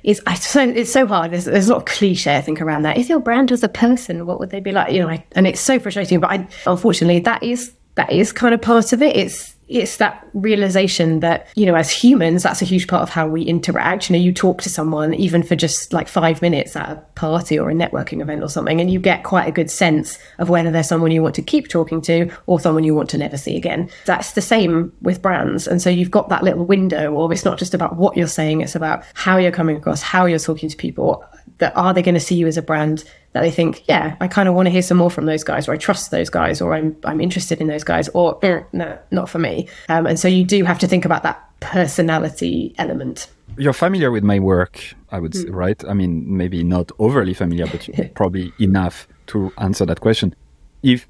[0.04, 1.32] is I so it's so hard.
[1.32, 2.98] There's, there's a lot of cliche I think around that.
[2.98, 4.94] If your brand was a person, what would they be like?
[4.94, 6.20] You know, I, and it's so frustrating.
[6.20, 9.16] But I, unfortunately, that is that is kind of part of it.
[9.16, 13.28] It's it's that realization that you know as humans that's a huge part of how
[13.28, 14.10] we interact.
[14.10, 17.60] You know you talk to someone even for just like five minutes at a party
[17.60, 20.72] or a networking event or something and you get quite a good sense of whether
[20.72, 23.58] they're someone you want to keep talking to or someone you want to never see
[23.58, 23.90] again.
[24.06, 25.68] That's the same with brands.
[25.68, 28.62] And so you've got that little window or it's not just about what you're saying
[28.62, 31.24] it's about how you're coming across how you're talking to people
[31.58, 33.04] that are they going to see you as a brand
[33.38, 35.68] that they think, yeah, I kind of want to hear some more from those guys,
[35.68, 38.98] or I trust those guys, or I'm I'm interested in those guys, or eh, no,
[39.12, 39.70] not for me.
[39.90, 43.30] Um, and so you do have to think about that personality element.
[43.58, 45.44] You're familiar with my work, I would mm.
[45.44, 45.84] say, right?
[45.88, 50.36] I mean, maybe not overly familiar, but probably enough to answer that question.
[50.82, 51.08] If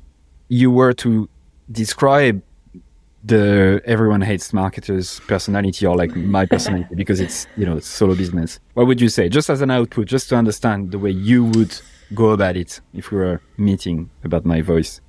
[0.49, 1.29] you were to
[1.71, 2.41] describe
[3.23, 8.15] the everyone hates marketers personality or like my personality because it's you know it's solo
[8.15, 11.43] business what would you say just as an output just to understand the way you
[11.43, 11.77] would
[12.13, 15.01] go about it if we were meeting about my voice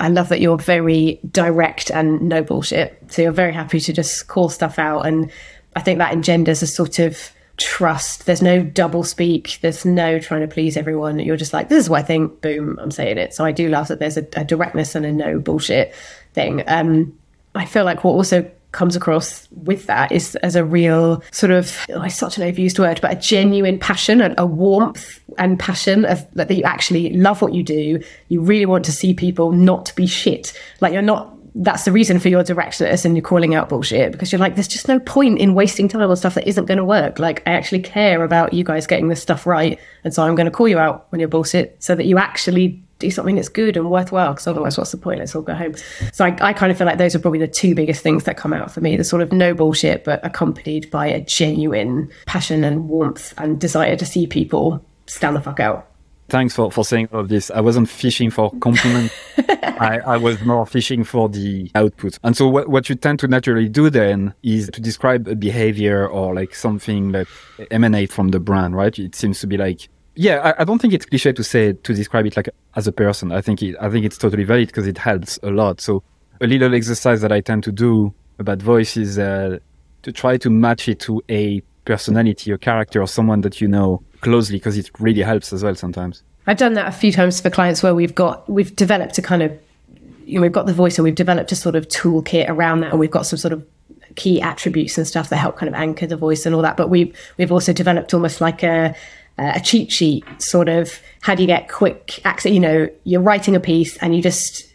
[0.00, 2.98] I love that you're very direct and no bullshit.
[3.08, 5.06] So you're very happy to just call stuff out.
[5.06, 5.30] And
[5.76, 8.26] I think that engenders a sort of trust.
[8.26, 9.58] There's no double speak.
[9.60, 11.18] There's no trying to please everyone.
[11.18, 12.40] You're just like, this is what I think.
[12.40, 13.34] Boom, I'm saying it.
[13.34, 15.94] So I do love that there's a, a directness and a no bullshit
[16.32, 16.64] thing.
[16.66, 17.16] Um,
[17.54, 21.76] I feel like what also comes across with that is as a real sort of
[21.90, 26.04] oh, it's such an overused word, but a genuine passion and a warmth and passion
[26.04, 28.02] of that you actually love what you do.
[28.28, 30.58] You really want to see people not be shit.
[30.80, 34.32] Like you're not that's the reason for your directness and you're calling out bullshit because
[34.32, 36.84] you're like, there's just no point in wasting time on stuff that isn't going to
[36.84, 37.18] work.
[37.18, 39.78] Like, I actually care about you guys getting this stuff right.
[40.04, 42.81] And so I'm going to call you out when you're bullshit so that you actually
[43.02, 45.74] do something that's good and worthwhile because otherwise what's the point let's all go home
[46.12, 48.36] so I, I, kind of feel like those are probably the two biggest things that
[48.36, 52.64] come out for me the sort of no bullshit but accompanied by a genuine passion
[52.64, 55.92] and warmth and desire to see people stand the fuck out
[56.32, 57.50] thanks for, for saying all of this.
[57.50, 59.14] I wasn't fishing for compliments.
[59.38, 62.18] I, I, was more fishing for the output.
[62.24, 66.08] And so what, what you tend to naturally do then is to describe a behavior
[66.08, 67.26] or like something that
[67.70, 68.98] emanate from the brand, right?
[68.98, 71.94] It seems to be like yeah, I, I, don't think it's cliche to say to
[71.94, 73.32] describe it like as a person.
[73.32, 75.80] I think it, I think it's totally valid because it helps a lot.
[75.80, 76.02] So
[76.40, 79.58] a little exercise that I tend to do about voice is uh,
[80.02, 84.02] to try to match it to a personality or character or someone that you know
[84.20, 86.22] closely because it really helps as well sometimes.
[86.46, 89.42] I've done that a few times for clients where we've got we've developed a kind
[89.42, 89.58] of
[90.24, 92.90] you know we've got the voice and we've developed a sort of toolkit around that
[92.90, 93.66] and we've got some sort of
[94.14, 96.76] key attributes and stuff that help kind of anchor the voice and all that.
[96.76, 98.94] But we've we've also developed almost like a
[99.42, 102.52] uh, a cheat sheet, sort of how do you get quick access?
[102.52, 104.72] You know, you're writing a piece and you just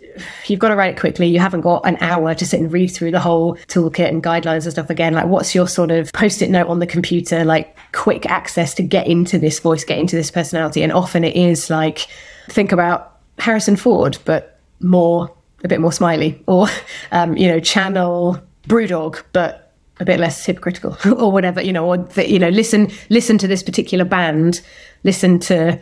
[0.48, 1.28] you've got to write it quickly.
[1.28, 4.64] You haven't got an hour to sit and read through the whole toolkit and guidelines
[4.64, 5.14] and stuff again.
[5.14, 8.84] Like, what's your sort of post it note on the computer, like quick access to
[8.84, 10.84] get into this voice, get into this personality?
[10.84, 12.08] And often it is like,
[12.50, 16.68] think about Harrison Ford, but more, a bit more smiley, or,
[17.12, 19.67] um, you know, channel Brewdog, but
[20.00, 23.48] a bit less hypocritical or whatever, you know, or the, you know, listen listen to
[23.48, 24.62] this particular band,
[25.04, 25.80] listen to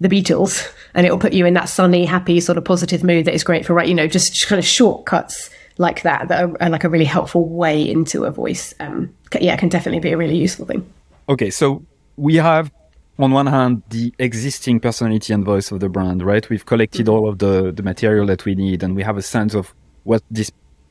[0.00, 3.24] the Beatles, and it will put you in that sunny, happy, sort of positive mood
[3.26, 6.62] that is great for right, you know, just kind of shortcuts like that that are,
[6.62, 8.74] are like a really helpful way into a voice.
[8.80, 10.92] Um, yeah, can definitely be a really useful thing.
[11.28, 11.84] Okay, so
[12.16, 12.70] we have
[13.18, 16.48] on one hand the existing personality and voice of the brand, right?
[16.48, 17.14] We've collected mm-hmm.
[17.14, 20.22] all of the the material that we need, and we have a sense of what
[20.30, 20.50] this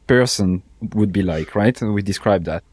[0.10, 0.64] person
[0.96, 1.80] would be like, right?
[1.82, 2.64] And we describe that.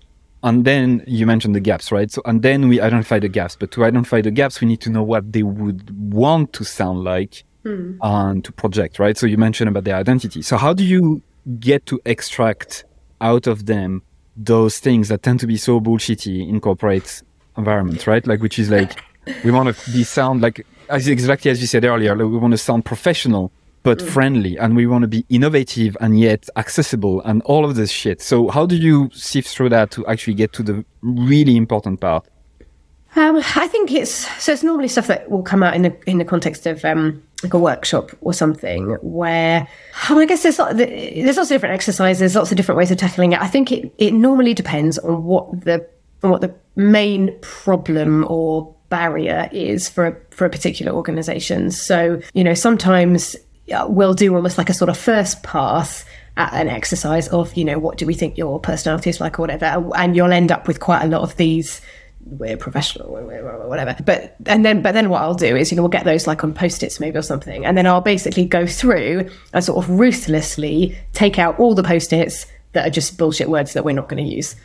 [0.42, 2.10] And then you mentioned the gaps, right?
[2.10, 3.56] So, and then we identify the gaps.
[3.60, 7.04] But to identify the gaps, we need to know what they would want to sound
[7.04, 7.98] like hmm.
[8.00, 9.16] and to project, right?
[9.18, 10.40] So you mentioned about their identity.
[10.40, 11.22] So how do you
[11.60, 12.84] get to extract
[13.20, 14.02] out of them
[14.36, 17.22] those things that tend to be so bullshitty in corporate
[17.58, 18.26] environments, right?
[18.26, 19.02] Like, which is like,
[19.44, 22.52] we want to be sound like, as exactly as you said earlier, like we want
[22.52, 23.50] to sound professional
[23.86, 24.08] but mm.
[24.08, 28.20] friendly and we want to be innovative and yet accessible and all of this shit.
[28.20, 32.26] So how do you sift through that to actually get to the really important part?
[33.14, 34.10] Um, I think it's
[34.42, 34.52] so.
[34.52, 37.54] It's normally stuff that will come out in the in the context of um, like
[37.54, 38.98] a workshop or something.
[39.02, 39.68] Where
[40.10, 43.32] um, I guess there's there's lots of different exercises, lots of different ways of tackling
[43.32, 43.40] it.
[43.40, 45.88] I think it it normally depends on what the
[46.24, 51.70] on what the main problem or barrier is for a, for a particular organization.
[51.70, 53.36] So you know sometimes
[53.88, 56.04] we'll do almost like a sort of first pass
[56.36, 59.42] at an exercise of, you know, what do we think your personality is like or
[59.42, 59.90] whatever.
[59.96, 61.80] And you'll end up with quite a lot of these
[62.28, 65.82] we're professional or whatever but and then but then what i'll do is you know
[65.82, 69.30] we'll get those like on post-its maybe or something and then i'll basically go through
[69.52, 73.84] and sort of ruthlessly take out all the post-its that are just bullshit words that
[73.84, 74.56] we're not going to use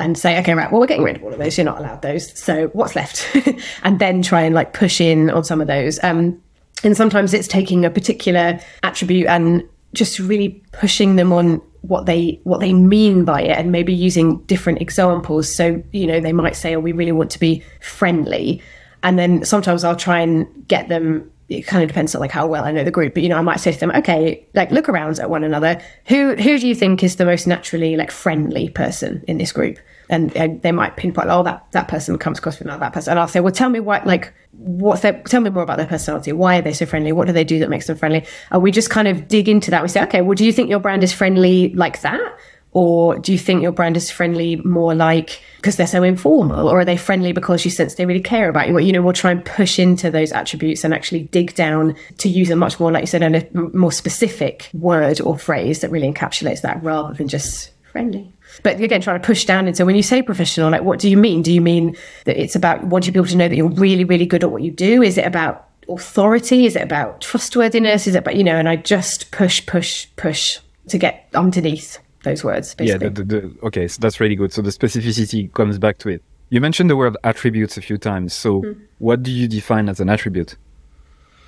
[0.00, 1.56] and say, okay, right, well, we're getting rid of all of those.
[1.58, 2.38] You're not allowed those.
[2.38, 3.28] So what's left?
[3.82, 6.02] and then try and like push in on some of those.
[6.02, 6.42] Um,
[6.84, 9.62] and sometimes it's taking a particular attribute and
[9.92, 14.38] just really pushing them on what they what they mean by it and maybe using
[14.44, 15.52] different examples.
[15.54, 18.62] So you know they might say oh we really want to be friendly.
[19.02, 22.46] And then sometimes i'll try and get them it kind of depends on like how
[22.46, 24.70] well I know the group, but you know, I might say to them, okay, like
[24.70, 25.82] look around at one another.
[26.06, 29.78] Who who do you think is the most naturally like friendly person in this group?
[30.08, 33.12] And, and they might pinpoint, oh, that that person comes across with that person.
[33.12, 35.86] And I'll say, well, tell me what like what's their tell me more about their
[35.86, 36.32] personality.
[36.32, 37.10] Why are they so friendly?
[37.10, 38.24] What do they do that makes them friendly?
[38.52, 39.82] And we just kind of dig into that.
[39.82, 42.38] We say, okay, well, do you think your brand is friendly like that?
[42.72, 46.68] Or do you think your brand is friendly more like because they're so informal?
[46.68, 48.78] Or are they friendly because you sense they really care about you?
[48.78, 52.50] You know, we'll try and push into those attributes and actually dig down to use
[52.50, 56.62] a much more, like you said, a more specific word or phrase that really encapsulates
[56.62, 58.32] that rather than just friendly.
[58.62, 61.16] But again, trying to push down into when you say professional, like what do you
[61.16, 61.42] mean?
[61.42, 64.44] Do you mean that it's about wanting people to know that you're really, really good
[64.44, 65.02] at what you do?
[65.02, 66.66] Is it about authority?
[66.66, 68.06] Is it about trustworthiness?
[68.06, 72.44] Is it about, you know, and I just push, push, push to get underneath those
[72.44, 72.74] words.
[72.74, 73.06] Basically.
[73.06, 73.12] Yeah.
[73.12, 73.88] The, the, the, okay.
[73.88, 74.52] So that's really good.
[74.52, 76.22] So the specificity comes back to it.
[76.50, 78.34] You mentioned the word attributes a few times.
[78.34, 78.80] So mm.
[78.98, 80.56] what do you define as an attribute?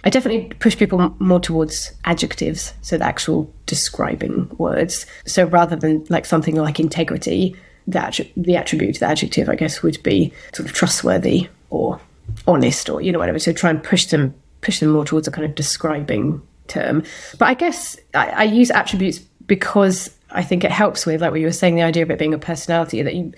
[0.04, 5.06] I definitely push people more towards adjectives, so the actual describing words.
[5.26, 7.54] So rather than like something like integrity,
[7.86, 12.00] the, the attribute, the adjective, I guess, would be sort of trustworthy or
[12.46, 13.38] honest or you know whatever.
[13.38, 17.02] So try and push them push them more towards a kind of describing term.
[17.38, 21.40] But I guess I, I use attributes because I think it helps with, like what
[21.40, 23.32] you were saying, the idea of it being a personality that you,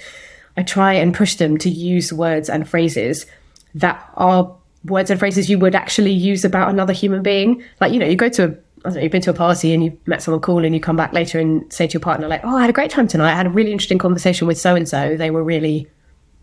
[0.57, 3.26] I try and push them to use words and phrases
[3.74, 4.54] that are
[4.85, 7.62] words and phrases you would actually use about another human being.
[7.80, 9.72] Like, you know, you go to a, I don't know, you've been to a party
[9.72, 12.28] and you've met someone cool and you come back later and say to your partner,
[12.28, 13.33] like, oh, I had a great time tonight.
[13.33, 15.16] I had a really interesting conversation with so and so.
[15.16, 15.88] They were really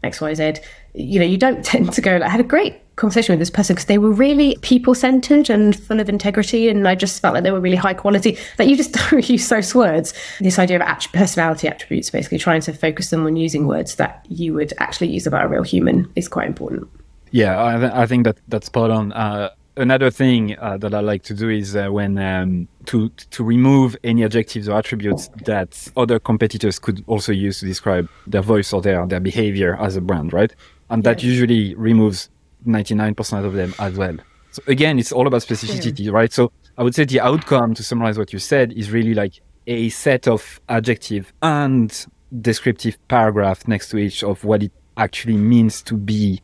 [0.03, 0.59] XYZ.
[0.93, 3.49] You know, you don't tend to go, like, I had a great conversation with this
[3.49, 6.69] person because they were really people centered and full of integrity.
[6.69, 8.37] And I just felt like they were really high quality.
[8.57, 10.13] That you just don't use those words.
[10.39, 14.53] This idea of personality attributes, basically trying to focus them on using words that you
[14.53, 16.87] would actually use about a real human is quite important.
[17.31, 19.13] Yeah, I, th- I think that that's spot on.
[19.13, 23.43] Uh, another thing uh, that I like to do is uh, when um, to to
[23.43, 28.73] remove any adjectives or attributes that other competitors could also use to describe their voice
[28.73, 30.53] or their their behavior as a brand, right?
[30.89, 32.29] And that usually removes
[32.65, 34.17] 99% of them as well.
[34.51, 36.31] So again, it's all about specificity, right?
[36.31, 39.89] So I would say the outcome, to summarize what you said, is really like a
[39.89, 42.05] set of adjective and
[42.41, 46.41] descriptive paragraph next to each of what it actually means to be,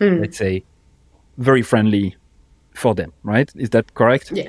[0.00, 0.20] mm.
[0.20, 0.64] let's say,
[1.38, 2.16] very friendly
[2.74, 3.50] for them, right?
[3.56, 4.32] Is that correct?
[4.32, 4.48] Yeah.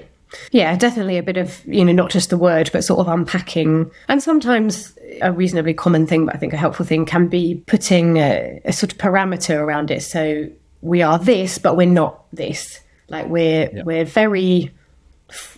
[0.52, 3.92] Yeah, definitely a bit of, you know, not just the word, but sort of unpacking.
[4.08, 8.16] And sometimes a reasonably common thing, but I think a helpful thing can be putting
[8.16, 10.04] a, a sort of parameter around it.
[10.04, 10.50] So
[10.82, 12.80] we are this, but we're not this.
[13.10, 13.84] Like we're yeah.
[13.84, 14.72] we're very,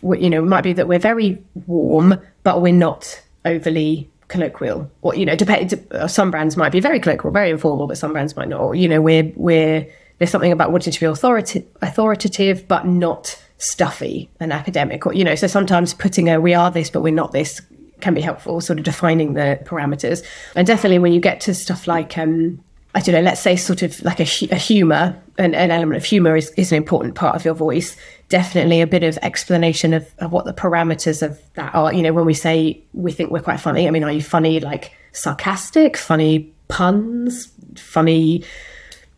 [0.04, 4.90] you know, it might be that we're very warm, but we're not overly colloquial.
[5.02, 5.88] Or you know, depend.
[6.08, 8.60] Some brands might be very colloquial, very informal, but some brands might not.
[8.60, 13.40] Or, you know, we're we're there's something about wanting to be authoritative, authoritative, but not
[13.58, 15.06] stuffy and academic.
[15.06, 17.62] Or you know, so sometimes putting a "we are this, but we're not this"
[18.02, 20.26] can be helpful, sort of defining the parameters.
[20.56, 22.62] And definitely when you get to stuff like um,
[22.96, 26.06] I don't know, let's say sort of like a, a humour, an, an, element of
[26.06, 27.98] humour is, is an important part of your voice.
[28.30, 31.92] Definitely a bit of explanation of, of what the parameters of that are.
[31.92, 34.60] You know, when we say we think we're quite funny, I mean, are you funny
[34.60, 38.44] like sarcastic, funny puns, funny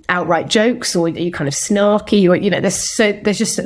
[0.08, 2.30] outright jokes, or are you kind of snarky?
[2.30, 3.60] Or, you know, there's so, there's just,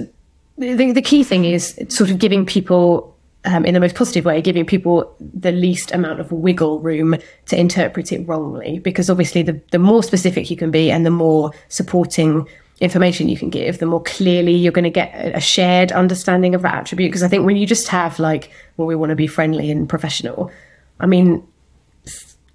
[0.58, 4.66] the key thing is sort of giving people um, in the most positive way, giving
[4.66, 7.16] people the least amount of wiggle room
[7.48, 8.80] to interpret it wrongly.
[8.80, 12.48] Because obviously, the, the more specific you can be and the more supporting
[12.82, 16.62] information you can give, the more clearly you're going to get a shared understanding of
[16.64, 17.10] that attribute.
[17.10, 19.88] Because I think when you just have, like, well, we want to be friendly and
[19.88, 20.52] professional,
[21.00, 21.46] I mean,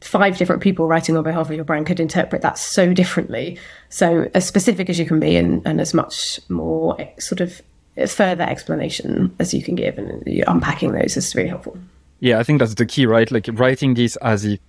[0.02, 3.58] five different people writing on behalf of your brand could interpret that so differently.
[3.88, 7.62] So, as specific as you can be and, and as much more sort of
[8.06, 11.76] further explanation as you can give, and unpacking those is very helpful.
[12.20, 13.30] Yeah, I think that's the key, right?
[13.30, 14.60] Like writing this as if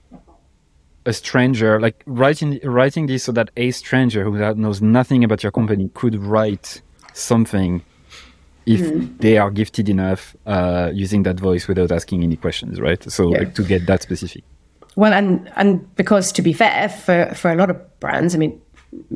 [1.05, 5.51] a stranger, like writing writing this so that a stranger who knows nothing about your
[5.51, 6.81] company could write
[7.13, 7.81] something
[8.65, 9.17] if mm.
[9.19, 13.03] they are gifted enough uh, using that voice without asking any questions, right?
[13.11, 13.39] So yeah.
[13.39, 14.43] like, to get that specific.
[14.95, 18.59] Well, and and because to be fair, for for a lot of brands, I mean,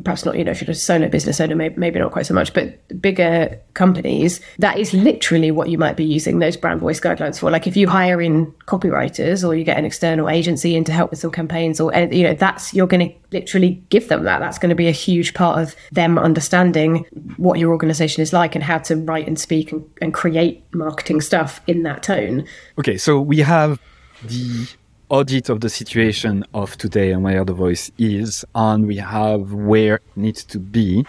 [0.04, 2.34] perhaps not, you know, if you're a solo business owner, maybe, maybe not quite so
[2.34, 7.00] much, but bigger companies, that is literally what you might be using those brand voice
[7.00, 7.50] guidelines for.
[7.50, 11.10] Like if you hire in copywriters or you get an external agency in to help
[11.10, 14.40] with some campaigns or, eh, you know, that's, you're going to literally give them that.
[14.40, 17.04] That's going to be a huge part of them understanding
[17.36, 21.20] what your organization is like and how to write and speak and, and create marketing
[21.20, 22.46] stuff in that tone.
[22.78, 22.96] Okay.
[22.96, 23.80] So we have
[24.24, 24.68] the
[25.10, 29.96] audit of the situation of today and where the voice is, and we have where
[29.96, 31.04] it needs to be.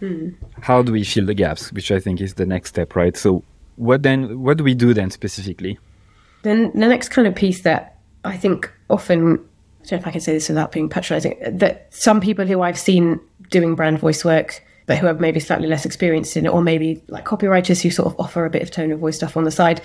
[0.00, 0.30] Hmm.
[0.60, 1.72] How do we fill the gaps?
[1.72, 3.16] Which I think is the next step, right?
[3.16, 3.42] So,
[3.76, 4.40] what then?
[4.40, 5.78] What do we do then specifically?
[6.42, 10.10] Then the next kind of piece that I think often, I don't know if I
[10.10, 13.18] can say this without being patronizing, that some people who I've seen
[13.50, 17.02] doing brand voice work but who are maybe slightly less experienced in it, or maybe
[17.08, 19.50] like copywriters who sort of offer a bit of tone of voice stuff on the
[19.50, 19.80] side,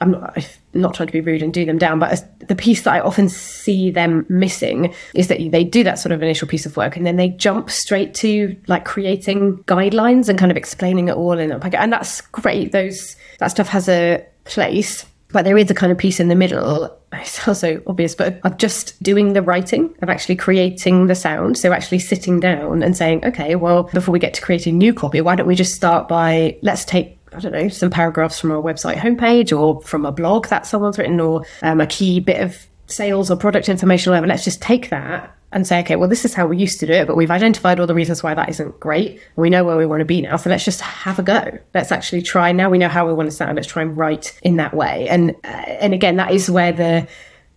[0.00, 2.82] I'm not, I'm not trying to be rude and do them down, but the piece
[2.82, 6.64] that I often see them missing is that they do that sort of initial piece
[6.64, 11.08] of work and then they jump straight to like creating guidelines and kind of explaining
[11.08, 11.80] it all in a packet.
[11.80, 12.72] And that's great.
[12.72, 16.34] Those that stuff has a place, but there is a kind of piece in the
[16.34, 16.96] middle.
[17.12, 21.58] It's also obvious, but of just doing the writing, of actually creating the sound.
[21.58, 25.20] So actually sitting down and saying, okay, well, before we get to creating new copy,
[25.20, 28.62] why don't we just start by let's take I don't know, some paragraphs from a
[28.62, 32.66] website homepage or from a blog that someone's written or um, a key bit of
[32.86, 34.26] sales or product information or whatever.
[34.26, 36.92] Let's just take that and say, okay, well, this is how we used to do
[36.92, 39.20] it, but we've identified all the reasons why that isn't great.
[39.34, 40.36] We know where we want to be now.
[40.36, 41.58] So let's just have a go.
[41.74, 42.52] Let's actually try.
[42.52, 43.56] Now we know how we want to sound.
[43.56, 45.08] Let's try and write in that way.
[45.08, 47.08] And, uh, and again, that is where the,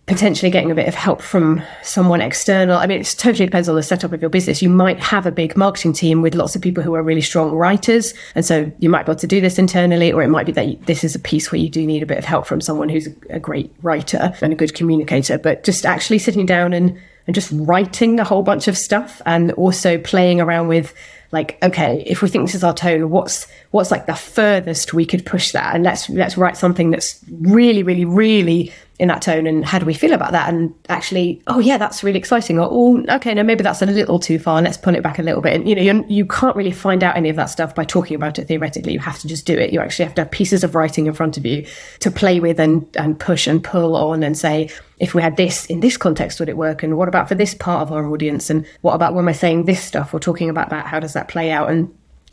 [0.06, 2.76] potentially getting a bit of help from someone external.
[2.76, 4.60] I mean, it totally depends on the setup of your business.
[4.60, 7.52] You might have a big marketing team with lots of people who are really strong
[7.52, 8.12] writers.
[8.34, 10.84] And so you might be able to do this internally, or it might be that
[10.86, 13.08] this is a piece where you do need a bit of help from someone who's
[13.30, 15.38] a great writer and a good communicator.
[15.38, 19.52] But just actually sitting down and, and just writing a whole bunch of stuff and
[19.52, 20.92] also playing around with
[21.32, 25.04] like okay if we think this is our tone what's what's like the furthest we
[25.04, 25.74] could push that?
[25.74, 29.84] And let's let's write something that's really really really in that tone and how do
[29.84, 30.48] we feel about that?
[30.48, 32.60] And actually oh yeah that's really exciting.
[32.60, 34.62] Or oh okay no maybe that's a little too far.
[34.62, 35.54] Let's pull it back a little bit.
[35.54, 37.84] And you know you're, you can not really find out any of that stuff by
[37.84, 38.92] talking about it theoretically.
[38.92, 39.72] You have to just do it.
[39.72, 41.66] You actually have to have pieces of writing in front of you
[41.98, 44.70] to play with and and push and pull on and say
[45.00, 46.84] if we had this in this context would it work?
[46.84, 48.50] And what about for this part of our audience?
[48.50, 50.86] And what about when we're saying this stuff or talking about that?
[50.86, 51.70] How does that play out?
[51.70, 51.92] And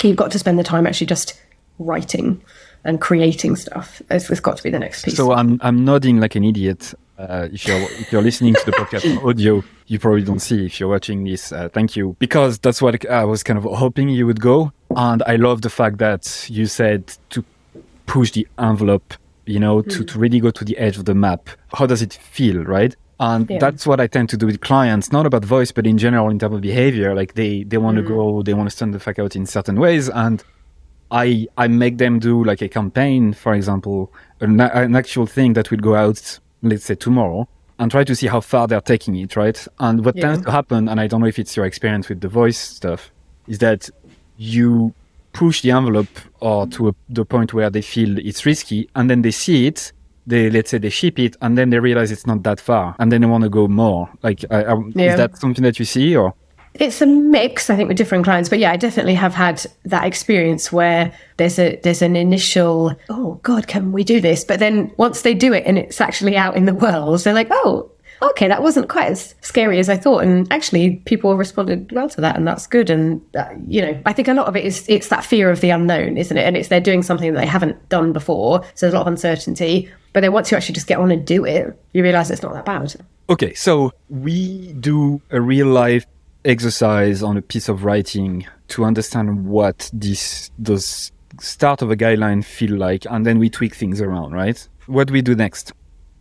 [0.10, 1.40] you've got to spend the time actually just
[1.80, 2.42] writing
[2.84, 4.02] and creating stuff.
[4.10, 5.18] It's, it's got to be the next piece.
[5.18, 6.94] So I'm I'm nodding like an idiot.
[7.18, 10.66] Uh, if you're if you're listening to the podcast on audio, you probably don't see.
[10.66, 14.10] If you're watching this, uh, thank you because that's what I was kind of hoping
[14.10, 14.72] you would go.
[14.96, 17.44] And I love the fact that you said to
[18.06, 19.14] push the envelope.
[19.46, 19.90] You know, mm.
[19.92, 21.50] to, to really go to the edge of the map.
[21.74, 22.96] How does it feel, right?
[23.22, 23.60] And yeah.
[23.60, 26.40] that's what I tend to do with clients, not about voice, but in general in
[26.40, 27.14] terms of behavior.
[27.14, 28.08] Like they they want to mm.
[28.08, 30.44] go, they want to stand the fuck out in certain ways, and
[31.12, 35.70] I I make them do like a campaign, for example, an, an actual thing that
[35.70, 37.48] will go out, let's say tomorrow,
[37.78, 39.68] and try to see how far they're taking it, right?
[39.80, 40.24] And what yeah.
[40.24, 43.12] tends to happen, and I don't know if it's your experience with the voice stuff,
[43.48, 43.88] is that
[44.38, 44.96] you
[45.34, 49.22] push the envelope or to a, the point where they feel it's risky, and then
[49.22, 49.92] they see it.
[50.32, 53.12] They let's say they ship it, and then they realize it's not that far, and
[53.12, 54.10] then they want to go more.
[54.24, 55.12] Like, I, I, yeah.
[55.12, 56.34] is that something that you see, or?
[56.76, 60.06] it's a mix i think with different clients but yeah i definitely have had that
[60.06, 64.90] experience where there's a there's an initial oh god can we do this but then
[64.98, 68.48] once they do it and it's actually out in the world they're like oh okay
[68.48, 72.38] that wasn't quite as scary as i thought and actually people responded well to that
[72.38, 75.10] and that's good and uh, you know i think a lot of it is it's
[75.10, 77.90] that fear of the unknown isn't it and it's they're doing something that they haven't
[77.90, 81.00] done before so there's a lot of uncertainty but then once you actually just get
[81.00, 82.94] on and do it you realize it's not that bad.
[83.30, 86.06] Okay so we do a real life
[86.44, 92.44] exercise on a piece of writing to understand what this does start of a guideline
[92.44, 94.68] feel like and then we tweak things around right?
[94.88, 95.72] What do we do next?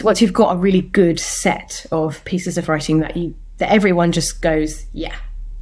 [0.03, 4.12] Once you've got a really good set of pieces of writing that you that everyone
[4.12, 5.14] just goes yeah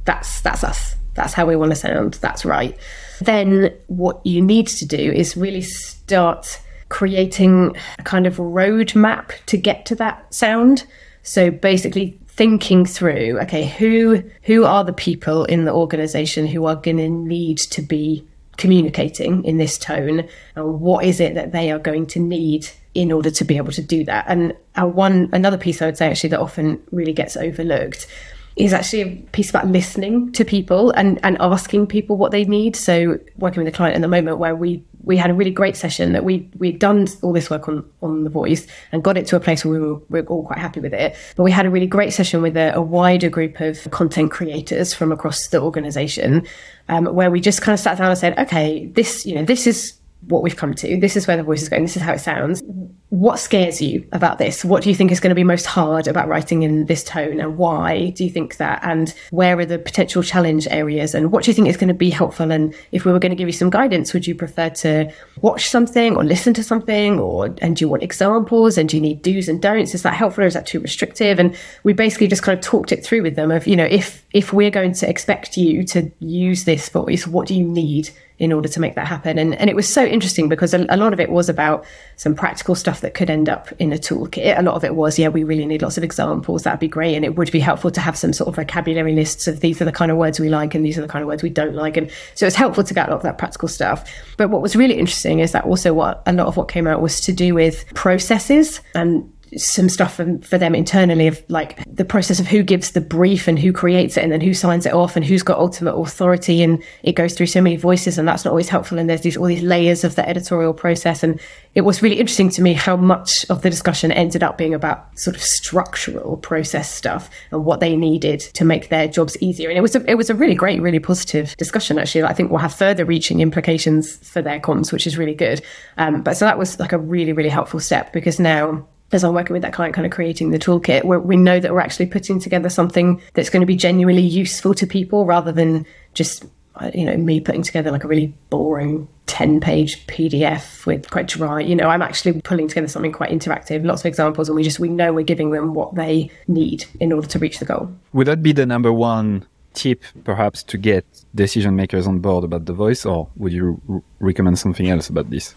[0.09, 0.95] that's that's us.
[1.13, 2.15] That's how we want to sound.
[2.15, 2.75] That's right.
[3.21, 9.57] Then what you need to do is really start creating a kind of roadmap to
[9.57, 10.85] get to that sound.
[11.23, 16.75] So basically thinking through okay who who are the people in the organization who are
[16.75, 18.25] going to need to be
[18.59, 20.27] communicating in this tone?
[20.55, 23.71] And what is it that they are going to need in order to be able
[23.71, 24.25] to do that?
[24.27, 28.07] And one another piece i would say actually that often really gets overlooked
[28.55, 32.75] is actually a piece about listening to people and, and asking people what they need.
[32.75, 35.77] So working with a client in the moment where we we had a really great
[35.77, 39.25] session that we we'd done all this work on on the voice and got it
[39.27, 41.15] to a place where we were, we were all quite happy with it.
[41.35, 44.93] But we had a really great session with a, a wider group of content creators
[44.93, 46.45] from across the organization,
[46.89, 49.67] um, where we just kind of sat down and said, okay, this you know this
[49.67, 50.99] is what we've come to.
[50.99, 51.83] This is where the voice is going.
[51.83, 52.61] This is how it sounds.
[53.09, 54.63] What scares you about this?
[54.63, 57.39] What do you think is going to be most hard about writing in this tone
[57.39, 58.81] and why do you think that?
[58.83, 61.15] And where are the potential challenge areas?
[61.15, 62.51] And what do you think is going to be helpful?
[62.51, 65.11] And if we were going to give you some guidance, would you prefer to
[65.41, 67.17] watch something or listen to something?
[67.19, 68.77] Or, and do you want examples?
[68.77, 69.95] And do you need do's and don'ts?
[69.95, 71.39] Is that helpful or is that too restrictive?
[71.39, 74.25] And we basically just kind of talked it through with them of, you know, if,
[74.33, 78.53] if we're going to expect you to use this voice, what do you need in
[78.53, 79.37] order to make that happen.
[79.37, 81.85] And, and it was so interesting because a, a, lot of it was about
[82.15, 84.57] some practical stuff that could end up in a toolkit.
[84.57, 86.63] A lot of it was, yeah, we really need lots of examples.
[86.63, 87.15] That'd be great.
[87.15, 89.85] And it would be helpful to have some sort of vocabulary lists of these are
[89.85, 91.75] the kind of words we like and these are the kind of words we don't
[91.75, 91.97] like.
[91.97, 94.09] And so it's helpful to get a lot of that practical stuff.
[94.37, 97.01] But what was really interesting is that also what a lot of what came out
[97.01, 102.39] was to do with processes and some stuff for, them internally of like the process
[102.39, 105.15] of who gives the brief and who creates it and then who signs it off
[105.15, 108.51] and who's got ultimate authority and it goes through so many voices and that's not
[108.51, 111.39] always helpful and there's these all these layers of the editorial process and
[111.75, 115.17] it was really interesting to me how much of the discussion ended up being about
[115.17, 119.69] sort of structural process stuff and what they needed to make their jobs easier.
[119.69, 122.23] And it was a, it was a really great really positive discussion actually.
[122.23, 125.61] I think will have further reaching implications for their comms which is really good.
[125.97, 129.33] Um, but so that was like a really really helpful step because now as I'm
[129.33, 132.05] working with that client, kind of creating the toolkit, where we know that we're actually
[132.05, 136.45] putting together something that's going to be genuinely useful to people rather than just,
[136.75, 141.27] uh, you know, me putting together like a really boring 10 page PDF with quite
[141.27, 144.63] dry, you know, I'm actually pulling together something quite interactive, lots of examples, and we
[144.63, 147.91] just, we know we're giving them what they need in order to reach the goal.
[148.13, 151.05] Would that be the number one tip perhaps to get
[151.35, 155.29] decision makers on board about the voice, or would you r- recommend something else about
[155.29, 155.55] this?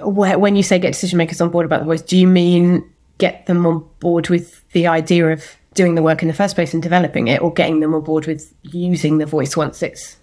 [0.00, 2.88] When you say get decision makers on board about the voice, do you mean
[3.18, 6.72] get them on board with the idea of doing the work in the first place
[6.72, 10.16] and developing it, or getting them on board with using the voice once it's?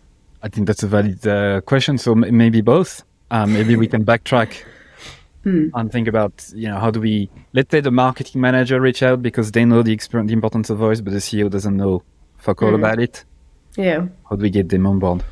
[0.44, 1.98] I think that's a valid uh, question.
[1.98, 3.04] So m- maybe both.
[3.32, 4.64] Um, maybe we can backtrack
[5.44, 5.70] hmm.
[5.74, 9.24] and think about you know how do we let's say the marketing manager reach out
[9.24, 12.04] because they know the the importance of voice, but the CEO doesn't know
[12.38, 12.76] fuck all hmm.
[12.76, 13.26] about it.
[13.76, 14.08] Yeah.
[14.30, 15.24] How do we get them on board?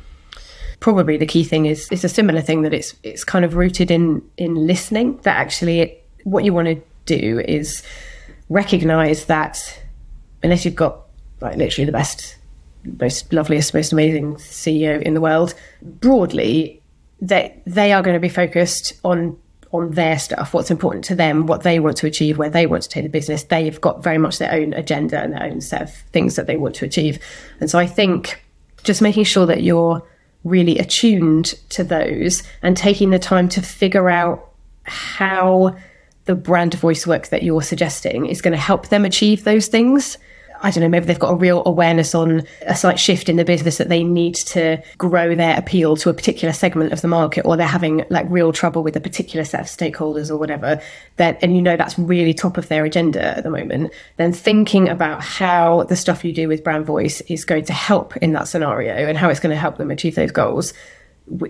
[0.84, 3.90] Probably the key thing is it's a similar thing that it's it's kind of rooted
[3.90, 7.82] in in listening that actually it, what you want to do is
[8.50, 9.82] recognize that
[10.42, 11.00] unless you've got
[11.40, 12.36] like literally the best
[13.00, 16.82] most loveliest most amazing CEO in the world broadly
[17.18, 19.38] that they are going to be focused on
[19.72, 22.82] on their stuff, what's important to them, what they want to achieve, where they want
[22.82, 23.42] to take the business.
[23.44, 26.56] They've got very much their own agenda and their own set of things that they
[26.56, 27.18] want to achieve.
[27.58, 28.40] And so I think
[28.84, 30.00] just making sure that you're
[30.44, 34.50] really attuned to those and taking the time to figure out
[34.84, 35.74] how
[36.26, 40.18] the brand voice work that you're suggesting is going to help them achieve those things
[40.64, 43.44] I don't know, maybe they've got a real awareness on a slight shift in the
[43.44, 47.44] business that they need to grow their appeal to a particular segment of the market,
[47.44, 50.80] or they're having like real trouble with a particular set of stakeholders or whatever,
[51.16, 54.88] that and you know that's really top of their agenda at the moment, then thinking
[54.88, 58.48] about how the stuff you do with brand voice is going to help in that
[58.48, 60.72] scenario and how it's going to help them achieve those goals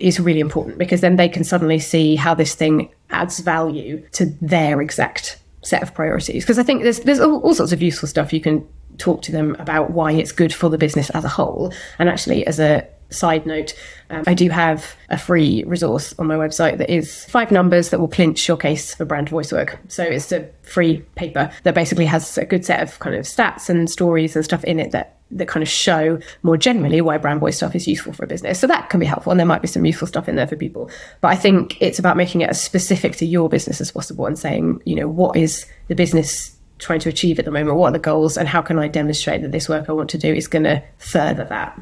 [0.01, 4.27] is really important because then they can suddenly see how this thing adds value to
[4.41, 6.45] their exact set of priorities.
[6.45, 8.67] Because I think there's there's all, all sorts of useful stuff you can
[8.99, 11.73] talk to them about why it's good for the business as a whole.
[11.99, 13.75] And actually, as a side note,
[14.11, 18.01] um, I do have a free resource on my website that is five numbers that
[18.01, 19.79] will clinch your case for brand voice work.
[19.89, 23.69] So it's a free paper that basically has a good set of kind of stats
[23.69, 27.41] and stories and stuff in it that that kind of show more generally why brand
[27.41, 28.61] voice stuff is useful for a business.
[28.61, 30.55] So that can be helpful and there might be some useful stuff in there for
[30.55, 30.91] people.
[31.21, 34.39] But I think it's about making it as specific to your business as possible and
[34.39, 37.77] saying, you know, what is the business trying to achieve at the moment?
[37.77, 40.19] What are the goals, and how can I demonstrate that this work I want to
[40.19, 41.81] do is going to further that?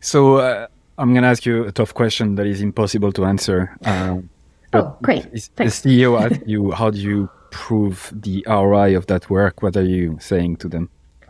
[0.00, 0.66] So uh,
[0.98, 3.76] I'm going to ask you a tough question that is impossible to answer.
[3.84, 4.28] Um,
[4.72, 5.30] oh, great!
[5.32, 9.62] The CEO asked you, how do you prove the ROI of that work?
[9.62, 10.88] What are you saying to them?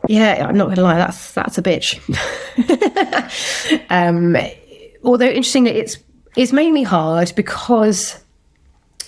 [0.09, 0.99] Yeah, I'm not going to lie.
[0.99, 1.99] That's that's a bitch.
[3.91, 4.37] um,
[5.05, 5.99] although interestingly, it's
[6.37, 8.23] it's mainly hard because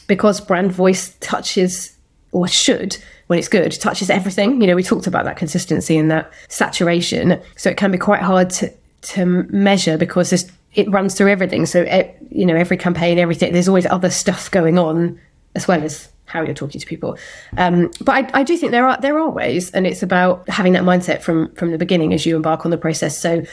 [0.07, 1.97] because brand voice touches
[2.33, 2.97] or should
[3.33, 7.41] when it's good touches everything you know we talked about that consistency and that saturation
[7.57, 8.71] so it can be quite hard to
[9.01, 13.69] to measure because it runs through everything so it, you know every campaign everything there's
[13.69, 15.19] always other stuff going on
[15.55, 17.19] as well as how you're talking to people.
[17.59, 20.73] Um, but I, I do think there are there are ways, and it's about having
[20.73, 23.19] that mindset from from the beginning as you embark on the process.
[23.19, 23.45] So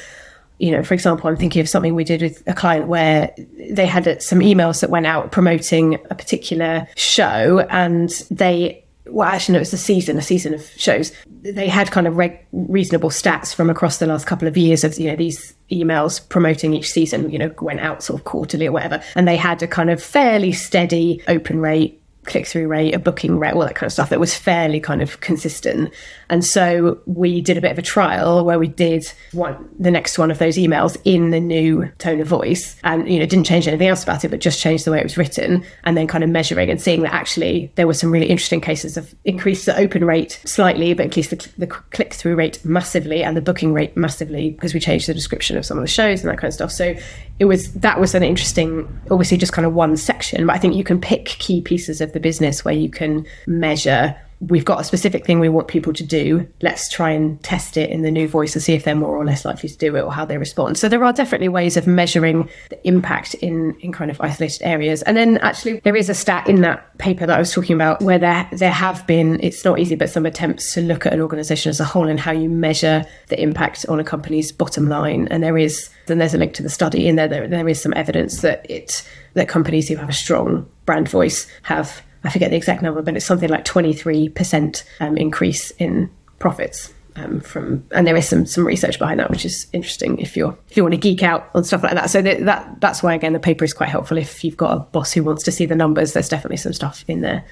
[0.59, 3.33] you know, for example, I'm thinking of something we did with a client where
[3.71, 9.53] they had some emails that went out promoting a particular show and they well, actually,
[9.53, 11.11] no, it was a season, a season of shows.
[11.41, 12.17] They had kind of
[12.51, 16.73] reasonable stats from across the last couple of years of, you know, these emails promoting
[16.73, 19.01] each season, you know, went out sort of quarterly or whatever.
[19.15, 21.98] And they had a kind of fairly steady open rate
[22.29, 25.01] click through rate, a booking rate, all that kind of stuff that was fairly kind
[25.01, 25.93] of consistent.
[26.29, 30.17] And so we did a bit of a trial where we did one the next
[30.17, 33.67] one of those emails in the new tone of voice and you know didn't change
[33.67, 36.23] anything else about it but just changed the way it was written and then kind
[36.23, 39.77] of measuring and seeing that actually there were some really interesting cases of increased the
[39.77, 43.95] open rate slightly but increased the, the click through rate massively and the booking rate
[43.97, 46.53] massively because we changed the description of some of the shows and that kind of
[46.53, 46.71] stuff.
[46.71, 46.95] So
[47.39, 50.75] it was that was an interesting obviously just kind of one section but I think
[50.75, 54.83] you can pick key pieces of the business where you can measure we've got a
[54.83, 56.47] specific thing we want people to do.
[56.61, 59.25] Let's try and test it in the new voice and see if they're more or
[59.25, 60.77] less likely to do it or how they respond.
[60.77, 65.01] So there are definitely ways of measuring the impact in, in kind of isolated areas.
[65.03, 68.01] And then actually there is a stat in that paper that I was talking about
[68.01, 71.19] where there there have been, it's not easy, but some attempts to look at an
[71.19, 75.27] organization as a whole and how you measure the impact on a company's bottom line.
[75.29, 77.27] And there is then there's a link to the study in there.
[77.27, 81.45] There, there is some evidence that it that companies who have a strong brand voice
[81.63, 86.09] have I forget the exact number, but it's something like 23% um, increase in
[86.39, 86.93] profits.
[87.15, 90.57] Um, from and there is some some research behind that, which is interesting if you're
[90.69, 92.09] if you want to geek out on stuff like that.
[92.09, 94.79] So that, that that's why again the paper is quite helpful if you've got a
[94.79, 96.13] boss who wants to see the numbers.
[96.13, 97.43] There's definitely some stuff in there.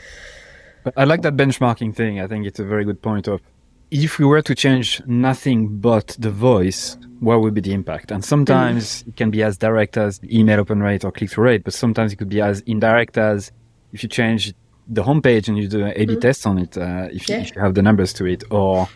[0.95, 2.21] I like that benchmarking thing.
[2.21, 3.41] I think it's a very good point of
[3.91, 8.11] if we were to change nothing but the voice, what would be the impact?
[8.11, 9.07] And sometimes mm.
[9.09, 12.13] it can be as direct as email open rate or click through rate, but sometimes
[12.13, 13.51] it could be as indirect as
[13.93, 14.53] if you change
[14.87, 16.19] the homepage and you do an A/B mm-hmm.
[16.19, 17.37] test on it, uh, if, yeah.
[17.37, 18.87] you, if, you have the numbers to it, or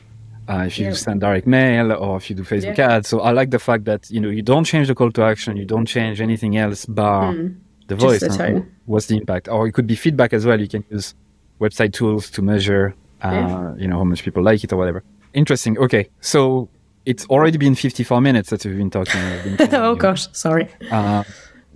[0.47, 0.93] uh, if you yeah.
[0.93, 2.95] send direct mail, or if you do Facebook yeah.
[2.95, 3.07] ads.
[3.07, 5.57] So I like the fact that you know you don't change the call to action,
[5.57, 7.55] you don't change anything else bar mm.
[7.87, 8.21] the voice.
[8.21, 9.47] The what's the impact?
[9.47, 10.59] Or it could be feedback as well.
[10.59, 11.15] You can use
[11.59, 15.03] website tools to measure, uh, you know, how much people like it or whatever.
[15.33, 15.77] Interesting.
[15.77, 16.69] Okay, so
[17.05, 19.21] it's already been 54 minutes that we've been talking.
[19.43, 20.67] Been talking oh gosh, sorry.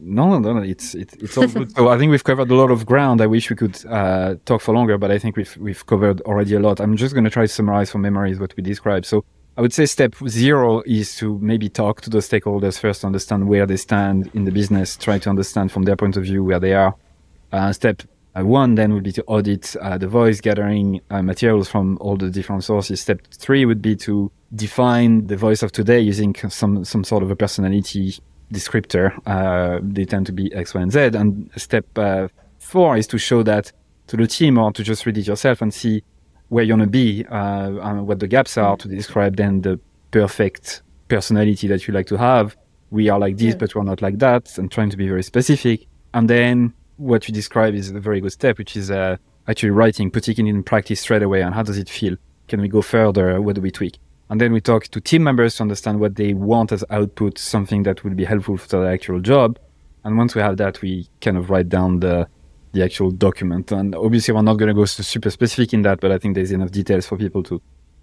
[0.08, 1.76] No, no, no, it's it's, it's all good.
[1.76, 3.22] so I think we've covered a lot of ground.
[3.22, 6.53] I wish we could uh, talk for longer, but I think we've we've covered already
[6.53, 6.80] a lot.
[6.80, 9.08] I'm just going to try to summarize from memories what we described.
[9.08, 9.26] So
[9.58, 13.66] I would say step zero is to maybe talk to the stakeholders first, understand where
[13.66, 16.74] they stand in the business, try to understand from their point of view where they
[16.74, 16.93] are.
[17.51, 18.03] Uh, step
[18.38, 22.16] uh, one then would be to audit uh, the voice, gathering uh, materials from all
[22.16, 23.01] the different sources.
[23.01, 27.32] Step three would be to define the voice of today using some some sort of
[27.32, 28.14] a personality
[28.52, 29.18] descriptor.
[29.26, 31.00] Uh, they tend to be X, Y, and Z.
[31.14, 32.28] And step uh,
[32.60, 33.72] four is to show that
[34.08, 36.04] to the team or to just read it yourself and see
[36.50, 39.80] where you want to be uh, and what the gaps are to describe then the
[40.12, 42.56] perfect personality that you like to have.
[42.91, 43.58] We are like this, yeah.
[43.58, 45.88] but we're not like that, and trying to be very specific.
[46.14, 49.18] And then what you describe is a very good step, which is uh,
[49.48, 51.41] actually writing, putting it in practice straight away.
[51.41, 52.16] And how does it feel?
[52.48, 53.41] Can we go further?
[53.41, 53.98] What do we tweak?
[54.30, 57.84] And then we talk to team members to understand what they want as output, something
[57.84, 59.59] that would be helpful for the actual job.
[60.03, 62.28] And once we have that, we kind of write down the
[62.73, 63.71] the actual document.
[63.71, 66.51] And obviously, we're not going to go super specific in that, but I think there's
[66.51, 67.61] enough details for people to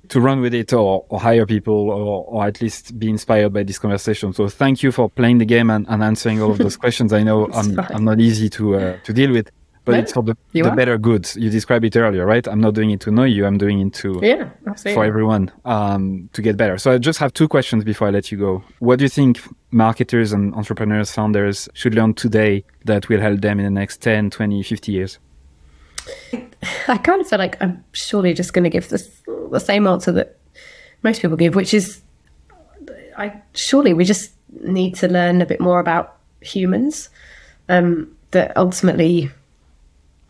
[0.08, 3.62] to run with it or, or hire people or, or at least be inspired by
[3.62, 4.32] this conversation.
[4.32, 7.12] So thank you for playing the game and, and answering all of those questions.
[7.12, 9.50] I know I'm, I'm not easy to uh, to deal with
[9.84, 11.28] but it's for the, the better good.
[11.34, 12.46] You described it earlier, right?
[12.46, 13.46] I'm not doing it to know you.
[13.46, 16.78] I'm doing it to yeah, for everyone um, to get better.
[16.78, 18.62] So I just have two questions before I let you go.
[18.78, 19.40] What do you think
[19.72, 24.30] marketers and entrepreneurs, founders should learn today that will help them in the next 10,
[24.30, 25.18] 20, 50 years?
[26.88, 29.10] I kind of feel like I'm surely just going to give this,
[29.50, 30.36] the same answer that
[31.02, 32.02] most people give, which is
[33.18, 37.08] I surely we just need to learn a bit more about humans.
[37.68, 39.30] Um, that ultimately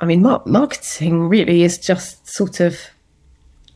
[0.03, 2.77] I mean, mar- marketing really is just sort of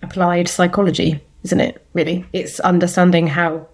[0.02, 1.86] applied psychology, isn't it?
[1.94, 3.68] Really, it's understanding how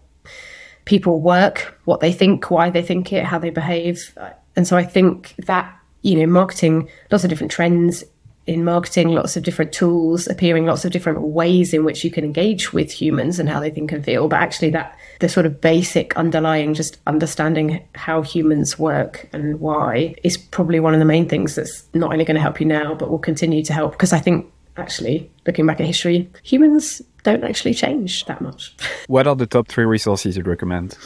[0.84, 4.14] people work, what they think, why they think it, how they behave.
[4.54, 8.04] And so I think that, you know, marketing, lots of different trends
[8.46, 12.22] in marketing, lots of different tools appearing, lots of different ways in which you can
[12.22, 14.28] engage with humans and how they think and feel.
[14.28, 20.16] But actually, that the sort of basic underlying, just understanding how humans work and why
[20.24, 22.92] is probably one of the main things that's not only going to help you now,
[22.92, 23.92] but will continue to help.
[23.92, 28.74] Because I think actually, looking back at history, humans don't actually change that much.
[29.06, 30.98] What are the top three resources you'd recommend?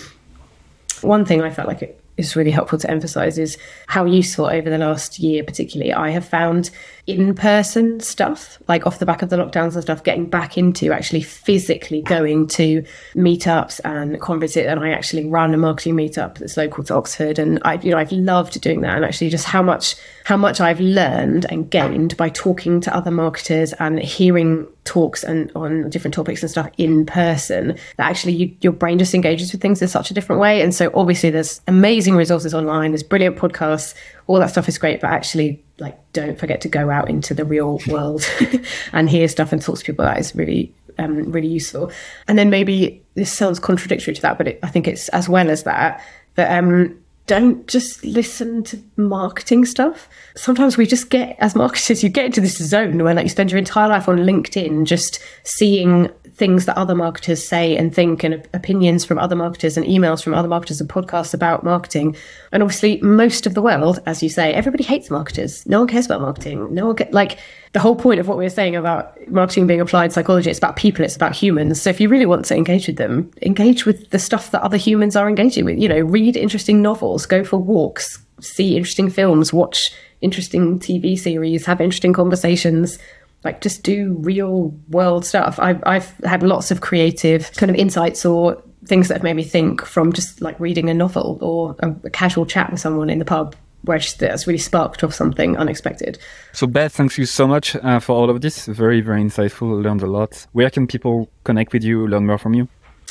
[1.02, 4.70] One thing I felt like it is really helpful to emphasize is how useful over
[4.70, 6.70] the last year, particularly, I have found
[7.06, 10.92] in person stuff, like off the back of the lockdowns and stuff, getting back into
[10.92, 12.84] actually physically going to
[13.14, 14.66] meetups and conferences.
[14.66, 17.38] And I actually run a marketing meetup that's local to Oxford.
[17.38, 19.94] And I, you know, I've loved doing that and actually just how much,
[20.24, 25.52] how much I've learned and gained by talking to other marketers and hearing talks and
[25.54, 29.60] on different topics and stuff in person that actually you, your brain just engages with
[29.60, 30.60] things in such a different way.
[30.60, 32.90] And so obviously there's amazing resources online.
[32.90, 33.94] There's brilliant podcasts.
[34.26, 37.44] All that stuff is great, but actually like don't forget to go out into the
[37.44, 38.28] real world
[38.92, 40.04] and hear stuff and talk to people.
[40.04, 41.90] That is really um, really useful.
[42.28, 45.50] And then maybe this sounds contradictory to that but it, i think it's as well
[45.50, 46.00] as that
[46.36, 46.96] that um,
[47.26, 50.08] don't just listen to marketing stuff.
[50.36, 53.50] Sometimes we just get, as marketers, you get into this zone where like you spend
[53.50, 58.34] your entire life on LinkedIn just seeing things that other marketers say and think and
[58.52, 62.14] opinions from other marketers and emails from other marketers and podcasts about marketing.
[62.52, 65.66] And obviously, most of the world, as you say, everybody hates marketers.
[65.66, 66.72] No one cares about marketing.
[66.72, 67.38] No one get, like
[67.72, 70.50] the whole point of what we are saying about marketing being applied psychology.
[70.50, 71.04] It's about people.
[71.04, 71.80] It's about humans.
[71.80, 74.76] So if you really want to engage with them, engage with the stuff that other
[74.76, 75.78] humans are engaging with.
[75.78, 81.66] You know, read interesting novels, go for walks, see interesting films, watch interesting TV series,
[81.66, 82.98] have interesting conversations
[83.44, 85.58] like just do real world stuff.
[85.60, 89.44] I've, I've had lots of creative kind of insights or things that have made me
[89.44, 93.20] think from just like reading a novel or a, a casual chat with someone in
[93.20, 93.54] the pub
[93.86, 96.18] where that's really sparked off something unexpected.
[96.52, 98.66] So, Beth, thanks you so much uh, for all of this.
[98.66, 99.82] Very, very insightful.
[99.82, 100.46] Learned a lot.
[100.52, 102.68] Where can people connect with you, learn more from you?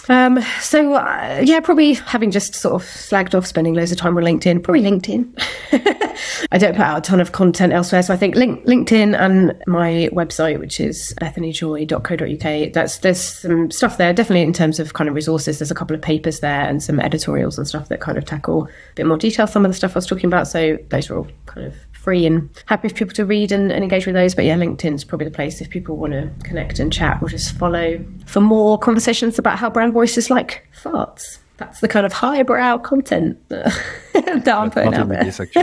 [0.08, 4.18] Um, so uh, yeah, probably having just sort of flagged off spending loads of time
[4.18, 5.32] on LinkedIn, probably LinkedIn.
[6.52, 9.54] I don't put out a ton of content elsewhere, so I think link, LinkedIn and
[9.68, 12.74] my website, which is bethanyjoy.co.uk.
[12.74, 15.60] That's there's some stuff there, definitely in terms of kind of resources.
[15.60, 18.66] There's a couple of papers there and some editorials and stuff that kind of tackle
[18.66, 20.48] a bit more detail some of the stuff I was talking about.
[20.48, 21.76] So those are all kind of
[22.06, 24.36] free and happy for people to read and, and engage with those.
[24.36, 27.58] But yeah, LinkedIn's probably the place if people want to connect and chat or just
[27.58, 31.40] follow for more conversations about how brand voice is like farts.
[31.58, 35.24] That's the kind of highbrow content that I'm putting out there.
[35.24, 35.38] This,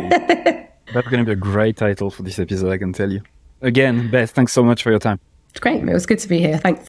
[0.92, 3.22] That's going to be a great title for this episode, I can tell you.
[3.60, 5.20] Again, Beth, thanks so much for your time.
[5.50, 5.82] It's great.
[5.82, 6.58] It was good to be here.
[6.58, 6.88] Thanks.